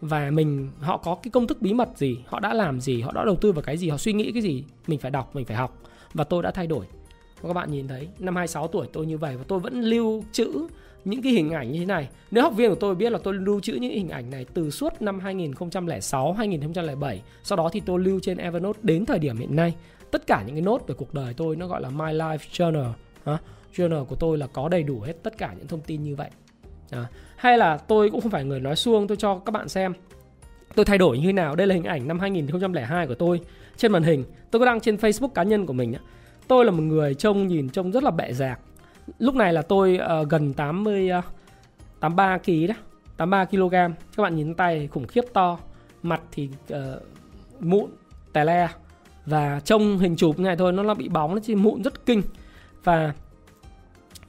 [0.00, 3.12] Và mình họ có cái công thức bí mật gì họ đã làm gì họ
[3.12, 5.44] đã đầu tư vào cái gì họ suy nghĩ cái gì mình phải đọc mình
[5.44, 5.78] phải học
[6.14, 6.86] và tôi đã thay đổi
[7.42, 10.66] các bạn nhìn thấy năm 26 tuổi tôi như vậy và tôi vẫn lưu trữ
[11.04, 12.08] những cái hình ảnh như thế này.
[12.30, 14.70] Nếu học viên của tôi biết là tôi lưu trữ những hình ảnh này từ
[14.70, 17.22] suốt năm 2006, 2007.
[17.42, 19.74] Sau đó thì tôi lưu trên Evernote đến thời điểm hiện nay.
[20.10, 22.92] Tất cả những cái nốt về cuộc đời tôi nó gọi là My Life Journal.
[23.24, 23.38] À,
[23.74, 26.30] journal của tôi là có đầy đủ hết tất cả những thông tin như vậy.
[26.90, 29.92] À, hay là tôi cũng không phải người nói suông, tôi cho các bạn xem
[30.74, 31.56] tôi thay đổi như thế nào.
[31.56, 33.40] Đây là hình ảnh năm 2002 của tôi
[33.76, 34.24] trên màn hình.
[34.50, 35.94] Tôi có đăng trên Facebook cá nhân của mình.
[36.48, 38.60] Tôi là một người trông nhìn trông rất là bệ rạc
[39.18, 41.24] lúc này là tôi uh, gần 80 uh,
[42.00, 42.74] 83 kg đó
[43.16, 43.70] 83 kg
[44.16, 45.58] các bạn nhìn tay khủng khiếp to
[46.02, 46.78] mặt thì uh,
[47.60, 47.90] mụn
[48.32, 48.68] tè le
[49.26, 52.06] và trông hình chụp như này thôi nó là bị bóng nó chỉ mụn rất
[52.06, 52.22] kinh
[52.84, 53.14] và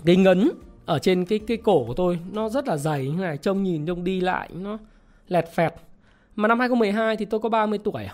[0.05, 0.51] cái ngấn
[0.91, 3.85] ở trên cái cái cổ của tôi nó rất là dày như này trông nhìn
[3.85, 4.77] trông đi lại nó
[5.27, 5.73] lẹt phẹt.
[6.35, 8.03] Mà năm 2012 thì tôi có 30 tuổi?
[8.03, 8.13] À?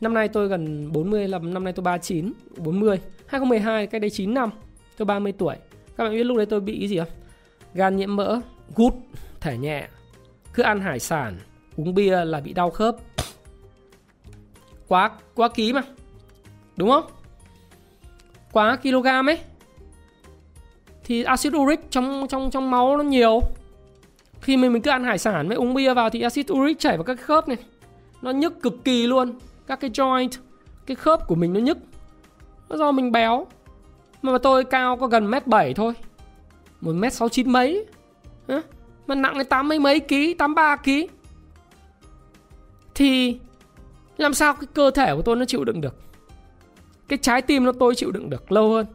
[0.00, 3.00] Năm nay tôi gần 40 là năm nay tôi 39, 40.
[3.26, 4.50] 2012 cách đây 9 năm
[4.96, 5.54] tôi 30 tuổi.
[5.96, 7.08] Các bạn biết lúc đấy tôi bị cái gì không?
[7.74, 8.40] Gan nhiễm mỡ
[8.76, 8.94] gút
[9.40, 9.88] thể nhẹ
[10.54, 11.38] cứ ăn hải sản
[11.76, 12.96] uống bia là bị đau khớp.
[14.88, 15.82] Quá quá ký mà
[16.76, 17.04] đúng không?
[18.52, 19.38] Quá kg ấy
[21.08, 23.40] thì axit uric trong trong trong máu nó nhiều.
[24.40, 26.96] Khi mình mình cứ ăn hải sản với uống bia vào thì axit uric chảy
[26.96, 27.56] vào các khớp này.
[28.22, 29.32] Nó nhức cực kỳ luôn.
[29.66, 30.28] Các cái joint,
[30.86, 31.78] cái khớp của mình nó nhức.
[32.68, 33.46] Nó do mình béo.
[34.22, 35.92] Mà mà tôi cao có gần mét bảy thôi.
[36.80, 37.86] Một mét sáu chín mấy.
[39.06, 41.08] Mà nặng đến tám mấy mấy ký, tám ba ký.
[42.94, 43.38] Thì
[44.16, 45.96] làm sao cái cơ thể của tôi nó chịu đựng được?
[47.08, 48.86] Cái trái tim nó tôi chịu đựng được lâu hơn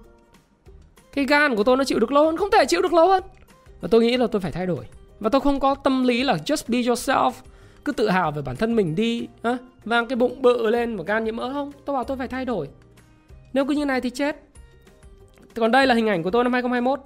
[1.13, 3.23] cái gan của tôi nó chịu được lâu hơn không thể chịu được lâu hơn
[3.81, 4.85] và tôi nghĩ là tôi phải thay đổi
[5.19, 7.31] và tôi không có tâm lý là just be yourself
[7.85, 11.03] cứ tự hào về bản thân mình đi á vang cái bụng bự lên và
[11.07, 12.69] gan nhiễm mỡ không tôi bảo tôi phải thay đổi
[13.53, 14.35] nếu cứ như này thì chết
[15.55, 16.99] còn đây là hình ảnh của tôi năm 2021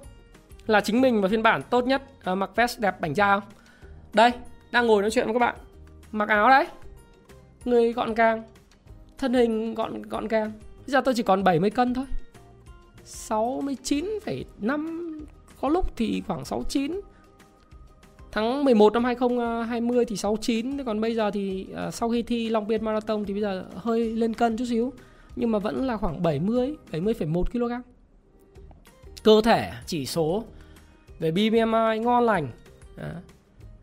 [0.68, 3.50] là chính mình và phiên bản tốt nhất à, mặc vest đẹp bảnh da không?
[4.12, 4.32] Đây,
[4.72, 5.54] đang ngồi nói chuyện với các bạn.
[6.12, 6.66] Mặc áo đấy.
[7.64, 8.42] Người gọn gàng.
[9.18, 10.52] Thân hình gọn gọn gàng.
[10.60, 12.04] Bây giờ tôi chỉ còn 70 cân thôi.
[13.08, 15.20] 69,5
[15.60, 17.00] có lúc thì khoảng 69.
[18.32, 22.66] Tháng 11 năm 2020 thì 69 còn bây giờ thì uh, sau khi thi Long
[22.66, 24.92] Biên Marathon thì bây giờ hơi lên cân chút xíu
[25.36, 27.72] nhưng mà vẫn là khoảng 70 70,1 kg
[29.22, 30.44] cơ thể chỉ số
[31.18, 32.48] về BMI ngon lành
[32.96, 33.14] à,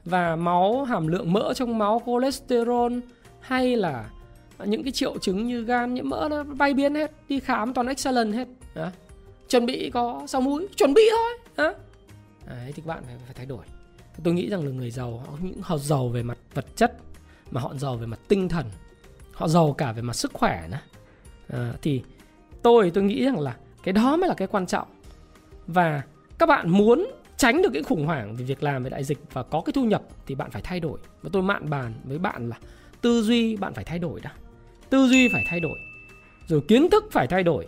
[0.05, 2.93] và máu hàm lượng mỡ trong máu cholesterol
[3.39, 4.09] hay là
[4.65, 7.87] những cái triệu chứng như gan nhiễm mỡ nó bay biến hết đi khám toàn
[7.87, 8.47] excellent hết.
[8.75, 8.91] À
[9.49, 11.73] chuẩn bị có sau mũi chuẩn bị thôi hả?
[12.47, 13.65] Đấy, thì các bạn phải, phải thay đổi.
[14.23, 16.97] Tôi nghĩ rằng là người giàu họ những họ giàu về mặt vật chất
[17.51, 18.65] mà họ giàu về mặt tinh thần
[19.33, 20.79] họ giàu cả về mặt sức khỏe nữa.
[21.47, 22.01] À, thì
[22.61, 24.87] tôi tôi nghĩ rằng là cái đó mới là cái quan trọng.
[25.67, 26.01] Và
[26.37, 29.43] các bạn muốn tránh được cái khủng hoảng về việc làm về đại dịch và
[29.43, 30.99] có cái thu nhập thì bạn phải thay đổi.
[31.21, 32.57] Và tôi mạn bàn với bạn là
[33.01, 34.31] tư duy bạn phải thay đổi đã.
[34.89, 35.77] Tư duy phải thay đổi
[36.47, 37.67] rồi kiến thức phải thay đổi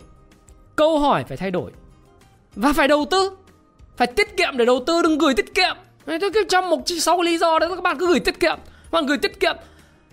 [0.78, 1.70] câu hỏi phải thay đổi.
[2.54, 3.30] Và phải đầu tư.
[3.96, 5.76] Phải tiết kiệm để đầu tư đừng gửi tiết kiệm.
[6.48, 8.58] Trong một sáu lý do đấy các bạn cứ gửi tiết kiệm.
[8.66, 9.56] Các bạn gửi tiết kiệm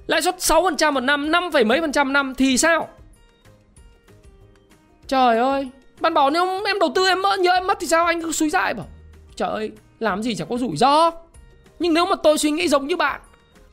[0.08, 2.88] lãi suất 6% một năm 5, mấy phần trăm năm thì sao?
[5.08, 8.06] Trời ơi bạn bảo nếu em đầu tư em mỡ nhớ em mất thì sao?
[8.06, 8.86] Anh cứ suy dại bảo
[9.36, 11.12] trời ơi làm gì chẳng có rủi ro.
[11.80, 13.22] Nhưng nếu mà tôi suy nghĩ giống như bạn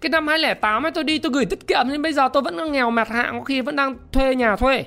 [0.00, 2.72] cái năm 2008 ấy tôi đi tôi gửi tiết kiệm nhưng bây giờ tôi vẫn
[2.72, 4.84] nghèo mặt hạng có khi vẫn đang thuê nhà thuê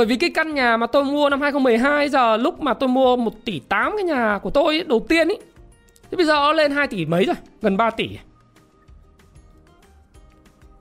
[0.00, 3.16] bởi vì cái căn nhà mà tôi mua năm 2012 giờ lúc mà tôi mua
[3.16, 5.38] 1 tỷ 8 cái nhà của tôi ấy, đầu tiên ấy
[6.10, 8.08] Thế bây giờ nó lên 2 tỷ mấy rồi, gần 3 tỷ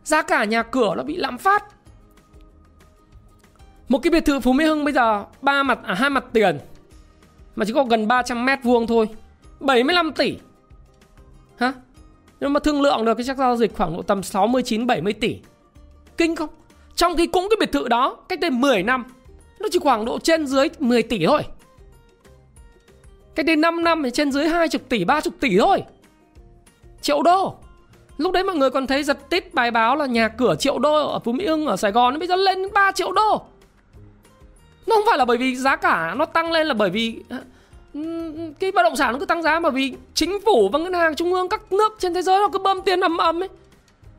[0.03, 1.63] Giá cả nhà cửa nó bị lạm phát
[3.89, 6.59] Một cái biệt thự Phú Mỹ Hưng bây giờ ba mặt à hai mặt tiền
[7.55, 9.09] mà chỉ có gần 300 mét vuông thôi
[9.59, 10.37] 75 tỷ
[11.57, 11.73] Hả?
[12.39, 15.39] Nhưng mà thương lượng được cái chắc giao dịch khoảng độ tầm 69 70 tỷ.
[16.17, 16.49] Kinh không?
[16.99, 19.05] Trong khi cũng cái biệt thự đó cách đây 10 năm
[19.59, 21.41] nó chỉ khoảng độ trên dưới 10 tỷ thôi.
[23.35, 25.83] Cách đây 5 năm thì trên dưới 20 tỷ, 30 tỷ thôi.
[27.01, 27.55] Triệu đô.
[28.17, 31.07] Lúc đấy mọi người còn thấy giật tít bài báo là nhà cửa triệu đô
[31.07, 33.41] ở Phú Mỹ Hưng ở Sài Gòn nó bây giờ lên 3 triệu đô.
[34.87, 37.19] Nó không phải là bởi vì giá cả nó tăng lên là bởi vì
[37.93, 38.01] ừ,
[38.59, 41.15] cái bất động sản nó cứ tăng giá mà vì chính phủ và ngân hàng
[41.15, 43.49] trung ương các nước trên thế giới nó cứ bơm tiền ầm ầm ấy.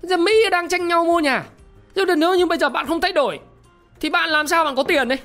[0.03, 1.45] Giờ Mỹ đang tranh nhau mua nhà.
[1.95, 3.41] Chứ nếu như bây giờ bạn không thay đổi
[4.01, 5.19] thì bạn làm sao bạn có tiền đấy?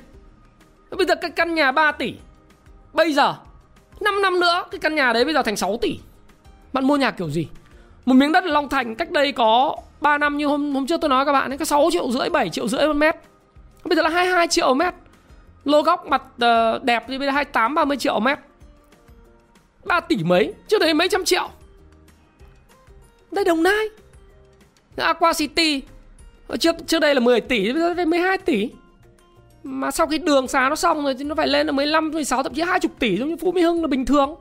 [0.90, 2.14] Bây giờ cái căn nhà 3 tỷ.
[2.92, 3.34] Bây giờ
[4.00, 5.98] 5 năm nữa cái căn nhà đấy bây giờ thành 6 tỷ.
[6.72, 7.48] Bạn mua nhà kiểu gì?
[8.04, 11.00] Một miếng đất ở Long Thành cách đây có 3 năm như hôm hôm trước
[11.00, 13.16] tôi nói các bạn ấy có 6 triệu rưỡi 7 triệu rưỡi một mét.
[13.84, 14.94] Bây giờ là 22 triệu một mét
[15.66, 18.38] lô góc mặt uh, đẹp thì bây giờ 28 30 triệu mét
[19.84, 21.48] 3 tỷ mấy Trước đấy mấy trăm triệu
[23.30, 23.88] Đây Đồng Nai
[24.96, 25.82] à, Aqua City
[26.58, 28.70] Trước trước đây là 10 tỷ Bây giờ phải 12 tỷ.
[29.62, 32.42] Mà sau khi đường xá nó xong rồi Thì nó phải lên là 15, 16
[32.42, 34.34] thậm chí 20 tỷ Giống như Phú Mỹ Hưng là bình thường.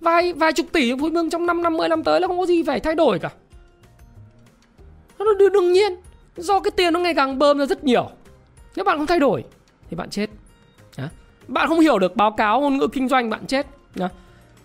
[0.00, 2.38] Vài, vài chục tỷ Phú Mỹ Hưng trong 5 năm 10 năm tới Là không
[2.38, 3.30] có gì phải thay đổi cả.
[5.18, 5.92] Nó đương nhiên
[6.36, 8.10] Do cái tiền nó ngày càng bơm ra rất nhiều.
[8.76, 9.44] Nếu bạn không thay đổi
[9.90, 10.30] thì bạn chết.
[10.96, 11.08] À.
[11.48, 13.66] bạn không hiểu được báo cáo ngôn ngữ kinh doanh bạn chết.
[14.00, 14.08] À.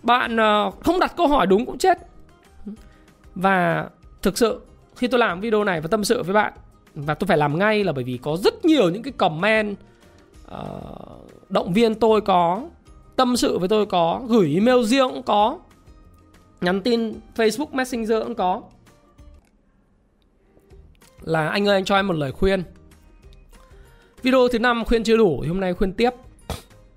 [0.04, 1.98] bạn ờ, không đặt câu hỏi đúng cũng chết.
[3.36, 3.90] Và
[4.22, 4.62] thực sự
[5.02, 6.54] khi tôi làm video này và tâm sự với bạn
[6.96, 9.78] và tôi phải làm ngay là bởi vì có rất nhiều những cái comment
[10.54, 12.68] uh, động viên tôi có
[13.16, 15.60] tâm sự với tôi có gửi email riêng cũng có
[16.62, 18.62] nhắn tin Facebook Messenger cũng có
[21.22, 22.64] là anh ơi anh cho em một lời khuyên
[24.22, 26.10] Video thứ năm khuyên chưa đủ thì hôm nay khuyên tiếp.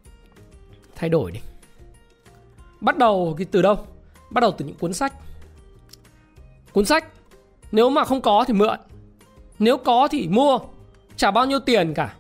[0.97, 1.41] Thay đổi đi.
[2.81, 3.87] Bắt đầu cái từ đâu?
[4.31, 5.13] Bắt đầu từ những cuốn sách.
[6.73, 7.24] Cuốn sách
[7.75, 8.79] nếu mà không có thì mượn.
[9.59, 10.59] Nếu có thì mua.
[11.17, 12.15] Trả bao nhiêu tiền cả.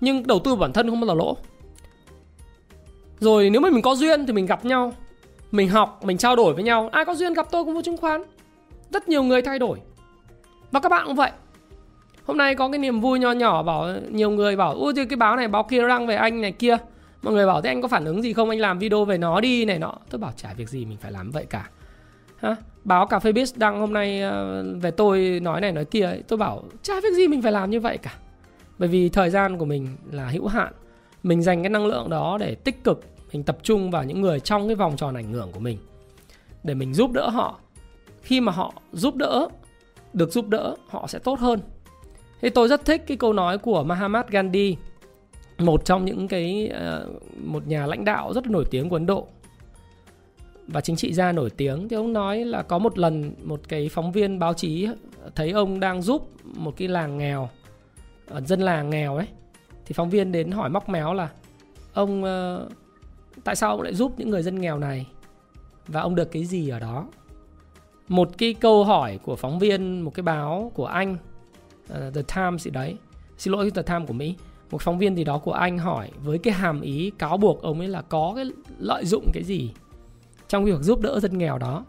[0.00, 1.36] Nhưng đầu tư bản thân không bao giờ lỗ.
[3.20, 4.92] Rồi nếu mà mình có duyên thì mình gặp nhau.
[5.50, 6.88] Mình học, mình trao đổi với nhau.
[6.92, 8.22] Ai có duyên gặp tôi cũng mua chứng khoán.
[8.90, 9.78] Rất nhiều người thay đổi.
[10.70, 11.30] Và các bạn cũng vậy
[12.24, 15.36] hôm nay có cái niềm vui nho nhỏ bảo nhiều người bảo ui cái báo
[15.36, 16.76] này báo kia nó đăng về anh này kia
[17.22, 19.40] mọi người bảo thế anh có phản ứng gì không anh làm video về nó
[19.40, 21.68] đi này nọ tôi bảo chả việc gì mình phải làm vậy cả
[22.42, 22.56] Hả?
[22.84, 26.22] báo cà phê biz đăng hôm nay ờ, về tôi nói này nói kia ấy
[26.28, 28.14] tôi bảo chả việc gì mình phải làm như vậy cả.
[28.78, 30.72] Bởi vì thời gian của mình là hữu hạn.
[31.22, 33.00] Mình dành cái năng lượng đó để tích cực
[33.32, 35.78] mình tập trung vào những người trong cái vòng tròn ảnh hưởng của mình
[36.62, 37.58] để mình giúp đỡ họ.
[38.22, 39.48] Khi mà họ giúp đỡ
[40.12, 41.60] được giúp đỡ họ sẽ tốt hơn.
[42.40, 44.76] Thì tôi rất thích cái câu nói của Mahatma Gandhi,
[45.58, 49.28] một trong những cái ờ, một nhà lãnh đạo rất nổi tiếng của Ấn Độ
[50.72, 51.88] và chính trị gia nổi tiếng.
[51.88, 54.88] Thì ông nói là có một lần một cái phóng viên báo chí
[55.34, 57.48] thấy ông đang giúp một cái làng nghèo
[58.46, 59.26] dân làng nghèo ấy.
[59.86, 61.28] Thì phóng viên đến hỏi móc méo là
[61.92, 62.68] ông ờ,
[63.44, 65.06] tại sao ông lại giúp những người dân nghèo này?
[65.86, 67.06] Và ông được cái gì ở đó?
[68.08, 71.16] Một cái câu hỏi của phóng viên một cái báo của anh
[71.92, 72.96] uh, The Times gì đấy.
[73.38, 74.34] Xin lỗi The Times của Mỹ.
[74.70, 77.78] Một phóng viên gì đó của Anh hỏi với cái hàm ý cáo buộc ông
[77.78, 78.44] ấy là có cái
[78.78, 79.70] lợi dụng cái gì?
[80.52, 81.84] Trong việc giúp đỡ dân nghèo đó.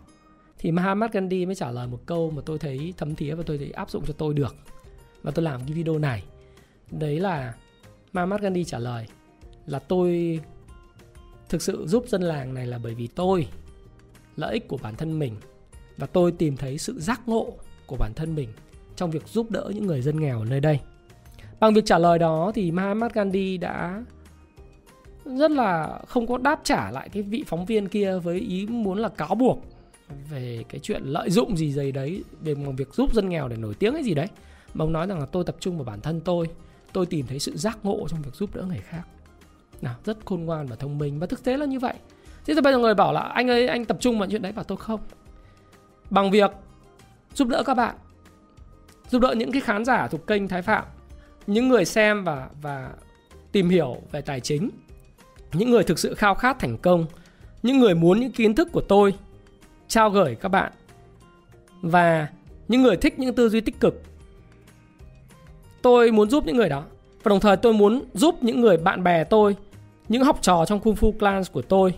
[0.57, 3.57] Thì Mahatma Gandhi mới trả lời một câu mà tôi thấy thấm thía và tôi
[3.57, 4.55] thấy áp dụng cho tôi được.
[5.23, 6.23] Và tôi làm cái video này.
[6.91, 7.53] Đấy là
[8.13, 9.07] Mahatma Gandhi trả lời
[9.65, 10.39] là tôi
[11.49, 13.47] thực sự giúp dân làng này là bởi vì tôi,
[14.35, 15.35] lợi ích của bản thân mình.
[15.97, 17.53] Và tôi tìm thấy sự giác ngộ
[17.87, 18.49] của bản thân mình
[18.95, 20.79] trong việc giúp đỡ những người dân nghèo ở nơi đây.
[21.59, 24.03] Bằng việc trả lời đó thì Mahatma Gandhi đã
[25.25, 28.97] rất là không có đáp trả lại cái vị phóng viên kia với ý muốn
[28.97, 29.61] là cáo buộc
[30.29, 33.57] về cái chuyện lợi dụng gì gì đấy về một việc giúp dân nghèo để
[33.57, 34.27] nổi tiếng hay gì đấy.
[34.73, 36.47] Mà ông nói rằng là tôi tập trung vào bản thân tôi
[36.93, 39.03] tôi tìm thấy sự giác ngộ trong việc giúp đỡ người khác.
[39.81, 41.93] Nào, rất khôn ngoan và thông minh, và thực tế là như vậy.
[42.45, 44.51] Thế thì bây giờ người bảo là anh ơi, anh tập trung vào chuyện đấy
[44.51, 44.99] bảo tôi không.
[46.09, 46.51] Bằng việc
[47.33, 47.95] giúp đỡ các bạn,
[49.09, 50.85] giúp đỡ những cái khán giả thuộc kênh Thái Phạm,
[51.47, 52.91] những người xem và và
[53.51, 54.69] tìm hiểu về tài chính
[55.53, 57.05] những người thực sự khao khát thành công
[57.63, 59.13] những người muốn những kiến thức của tôi
[59.87, 60.71] trao gửi các bạn
[61.81, 62.27] và
[62.67, 64.01] những người thích những tư duy tích cực
[65.81, 66.83] tôi muốn giúp những người đó
[67.23, 69.55] và đồng thời tôi muốn giúp những người bạn bè tôi
[70.09, 71.95] những học trò trong Kung Fu Clans của tôi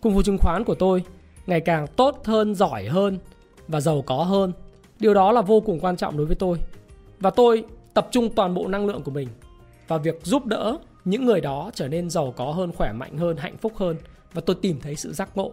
[0.00, 1.04] Kung Fu chứng khoán của tôi
[1.46, 3.18] ngày càng tốt hơn, giỏi hơn
[3.68, 4.52] và giàu có hơn.
[5.00, 6.58] Điều đó là vô cùng quan trọng đối với tôi.
[7.20, 9.28] Và tôi tập trung toàn bộ năng lượng của mình
[9.88, 13.36] vào việc giúp đỡ những người đó trở nên giàu có hơn, khỏe mạnh hơn,
[13.36, 13.96] hạnh phúc hơn
[14.32, 15.52] và tôi tìm thấy sự giác ngộ.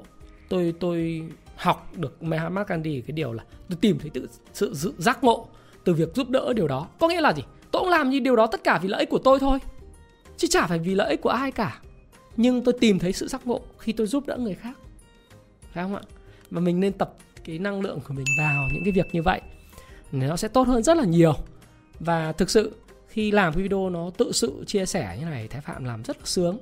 [0.49, 1.21] Tôi tôi
[1.55, 5.47] học được Mahatma Gandhi cái điều là tôi tìm thấy tự, sự, sự giác ngộ
[5.83, 6.87] từ việc giúp đỡ điều đó.
[6.99, 7.43] Có nghĩa là gì?
[7.71, 9.59] Tôi cũng làm như điều đó tất cả vì lợi ích của tôi thôi.
[10.37, 11.81] Chứ chả phải vì lợi ích của ai cả.
[12.37, 14.77] Nhưng tôi tìm thấy sự giác ngộ khi tôi giúp đỡ người khác.
[15.73, 16.01] Phải không ạ?
[16.51, 19.41] Và mình nên tập cái năng lượng của mình vào những cái việc như vậy.
[20.11, 21.33] Nó sẽ tốt hơn rất là nhiều.
[21.99, 22.71] Và thực sự
[23.13, 26.17] khi làm cái video nó tự sự chia sẻ như này, Thái Phạm làm rất
[26.17, 26.57] là sướng.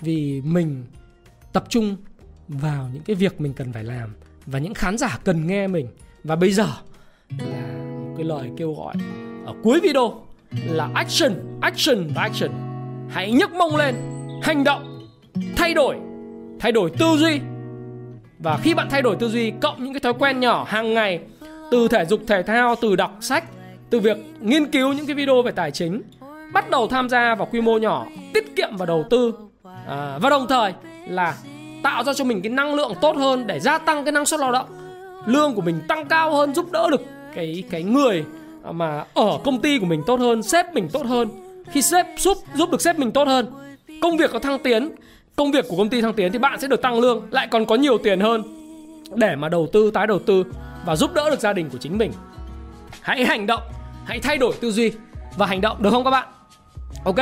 [0.00, 0.84] Vì mình
[1.52, 1.96] tập trung
[2.48, 4.14] vào những cái việc mình cần phải làm
[4.46, 5.88] và những khán giả cần nghe mình.
[6.24, 6.66] Và bây giờ
[7.38, 8.94] là một cái lời kêu gọi
[9.46, 12.50] ở cuối video là action action và action.
[13.08, 13.94] Hãy nhấc mông lên,
[14.42, 15.08] hành động,
[15.56, 15.96] thay đổi
[16.60, 17.40] thay đổi tư duy.
[18.38, 21.20] Và khi bạn thay đổi tư duy, cộng những cái thói quen nhỏ hàng ngày,
[21.70, 23.44] từ thể dục, thể thao, từ đọc sách
[23.92, 26.02] từ việc nghiên cứu những cái video về tài chính
[26.52, 29.34] bắt đầu tham gia vào quy mô nhỏ tiết kiệm và đầu tư
[29.86, 30.72] à, và đồng thời
[31.08, 31.34] là
[31.82, 34.40] tạo ra cho mình cái năng lượng tốt hơn để gia tăng cái năng suất
[34.40, 34.66] lao động.
[35.26, 37.00] Lương của mình tăng cao hơn giúp đỡ được
[37.34, 38.24] cái cái người
[38.70, 41.28] mà ở công ty của mình tốt hơn sếp mình tốt hơn.
[41.72, 43.46] Khi sếp giúp giúp được sếp mình tốt hơn
[44.02, 44.90] công việc có thăng tiến
[45.36, 47.66] công việc của công ty thăng tiến thì bạn sẽ được tăng lương lại còn
[47.66, 48.42] có nhiều tiền hơn
[49.14, 50.44] để mà đầu tư tái đầu tư
[50.86, 52.12] và giúp đỡ được gia đình của chính mình.
[53.00, 53.62] Hãy hành động
[54.06, 54.92] hãy thay đổi tư duy
[55.36, 56.28] và hành động, được không các bạn?
[57.04, 57.18] Ok,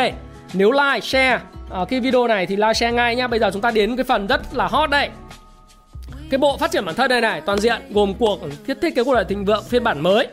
[0.52, 3.26] nếu like, share à, cái video này thì like, share ngay nhá.
[3.26, 5.10] Bây giờ chúng ta đến cái phần rất là hot đây
[6.30, 9.04] cái bộ phát triển bản thân đây này, toàn diện gồm cuộc thiết thiết kế
[9.04, 10.28] cuộc đời thịnh vượng phiên bản mới.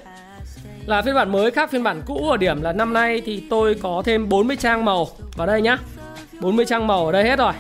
[0.86, 3.76] Là phiên bản mới khác phiên bản cũ ở điểm là năm nay thì tôi
[3.82, 5.78] có thêm 40 trang màu vào đây nhá.
[6.41, 7.54] 40 trang màu ở đây hết rồi.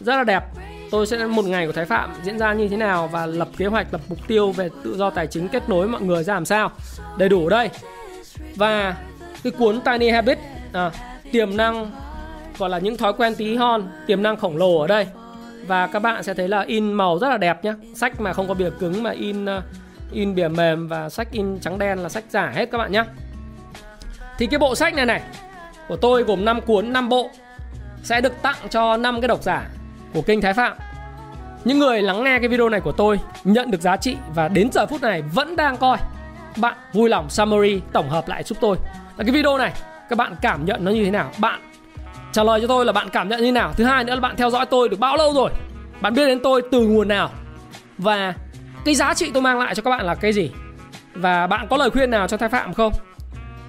[0.00, 0.44] Rất là đẹp.
[0.90, 3.66] Tôi sẽ một ngày của Thái Phạm diễn ra như thế nào và lập kế
[3.66, 6.44] hoạch, lập mục tiêu về tự do tài chính, kết nối mọi người ra làm
[6.44, 6.70] sao.
[7.18, 7.70] Đầy đủ ở đây
[8.56, 8.96] và
[9.44, 10.42] cái cuốn Tiny Habits
[10.72, 10.90] à,
[11.32, 11.90] tiềm năng
[12.58, 15.06] gọi là những thói quen tí hon tiềm năng khổng lồ ở đây.
[15.66, 18.48] Và các bạn sẽ thấy là in màu rất là đẹp nhé sách mà không
[18.48, 19.62] có bìa cứng mà in à,
[20.12, 23.04] in bìa mềm và sách in trắng đen là sách giả hết các bạn nhé
[24.38, 25.20] thì cái bộ sách này này
[25.88, 27.30] của tôi gồm 5 cuốn 5 bộ
[28.02, 29.68] sẽ được tặng cho 5 cái độc giả
[30.14, 30.76] của kênh Thái Phạm.
[31.64, 34.68] Những người lắng nghe cái video này của tôi nhận được giá trị và đến
[34.72, 35.98] giờ phút này vẫn đang coi
[36.56, 38.76] bạn vui lòng summary tổng hợp lại giúp tôi.
[39.16, 39.72] Là cái video này
[40.10, 41.30] các bạn cảm nhận nó như thế nào?
[41.38, 41.60] Bạn
[42.32, 43.72] trả lời cho tôi là bạn cảm nhận như thế nào?
[43.76, 45.50] Thứ hai nữa là bạn theo dõi tôi được bao lâu rồi?
[46.00, 47.30] Bạn biết đến tôi từ nguồn nào?
[47.98, 48.34] Và
[48.84, 50.50] cái giá trị tôi mang lại cho các bạn là cái gì?
[51.14, 52.92] Và bạn có lời khuyên nào cho thái phạm không?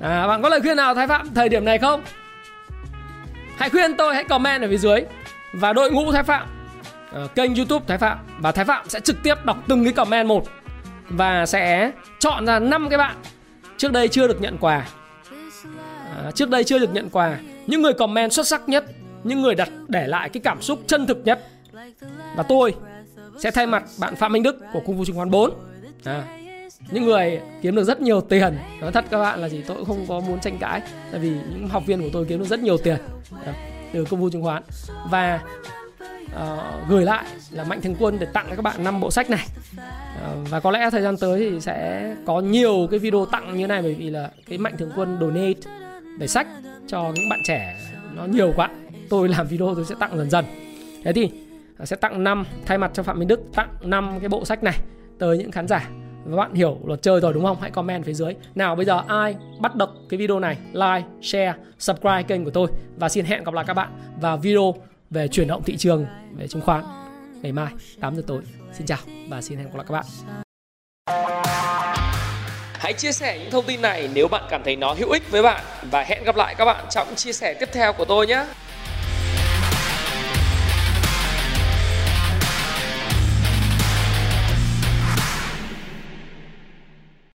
[0.02, 2.02] À, bạn có lời khuyên nào thái phạm thời điểm này không?
[3.58, 5.02] Hãy khuyên tôi hãy comment ở phía dưới.
[5.54, 6.48] Và đội ngũ thái phạm
[7.12, 8.18] ờ, kênh youtube thái phạm.
[8.40, 10.44] Và thái phạm sẽ trực tiếp đọc từng cái comment một
[11.10, 13.16] và sẽ chọn ra 5 cái bạn
[13.78, 14.88] trước đây chưa được nhận quà.
[16.16, 17.38] À, trước đây chưa được nhận quà.
[17.68, 18.86] Những người comment xuất sắc nhất
[19.24, 21.48] những người đặt để lại cái cảm xúc chân thực nhất.
[22.36, 22.76] Và tôi
[23.38, 25.52] sẽ thay mặt bạn Phạm Minh Đức của Cung Phu Chứng khoán 4
[26.04, 26.24] à,
[26.92, 28.58] những người kiếm được rất nhiều tiền.
[28.82, 30.82] Nói thật các bạn là gì tôi cũng không có muốn tranh cãi.
[31.12, 32.98] Tại vì những học viên của tôi kiếm được rất nhiều tiền
[33.46, 33.54] à,
[33.94, 34.64] từ công vụ chứng khoán
[35.10, 35.40] và
[36.36, 39.30] uh, gửi lại là mạnh thường quân để tặng cho các bạn năm bộ sách
[39.30, 39.46] này.
[39.76, 43.68] Uh, và có lẽ thời gian tới thì sẽ có nhiều cái video tặng như
[43.68, 45.54] này bởi vì là cái mạnh thường quân donate
[46.20, 46.48] để sách
[46.88, 47.76] cho những bạn trẻ
[48.14, 48.70] nó nhiều quá.
[49.10, 50.46] Tôi làm video tôi sẽ tặng dần dần.
[51.04, 51.32] Thế thì
[51.78, 54.64] ờ, sẽ tặng năm thay mặt cho Phạm Minh Đức tặng năm cái bộ sách
[54.64, 54.78] này
[55.20, 55.90] tới những khán giả.
[56.26, 57.58] Và bạn hiểu luật chơi rồi đúng không?
[57.62, 58.36] Hãy comment phía dưới.
[58.56, 62.68] Nào bây giờ ai bắt được cái video này like, share, subscribe kênh của tôi.
[62.98, 63.90] Và xin hẹn gặp lại các bạn
[64.22, 64.74] vào video
[65.10, 66.84] về chuyển động thị trường, về chứng khoán
[67.42, 68.42] ngày mai 8 giờ tối.
[68.74, 69.00] Xin chào
[69.30, 70.06] và xin hẹn gặp lại các bạn.
[72.74, 75.42] Hãy chia sẻ những thông tin này nếu bạn cảm thấy nó hữu ích với
[75.42, 78.46] bạn và hẹn gặp lại các bạn trong chia sẻ tiếp theo của tôi nhé.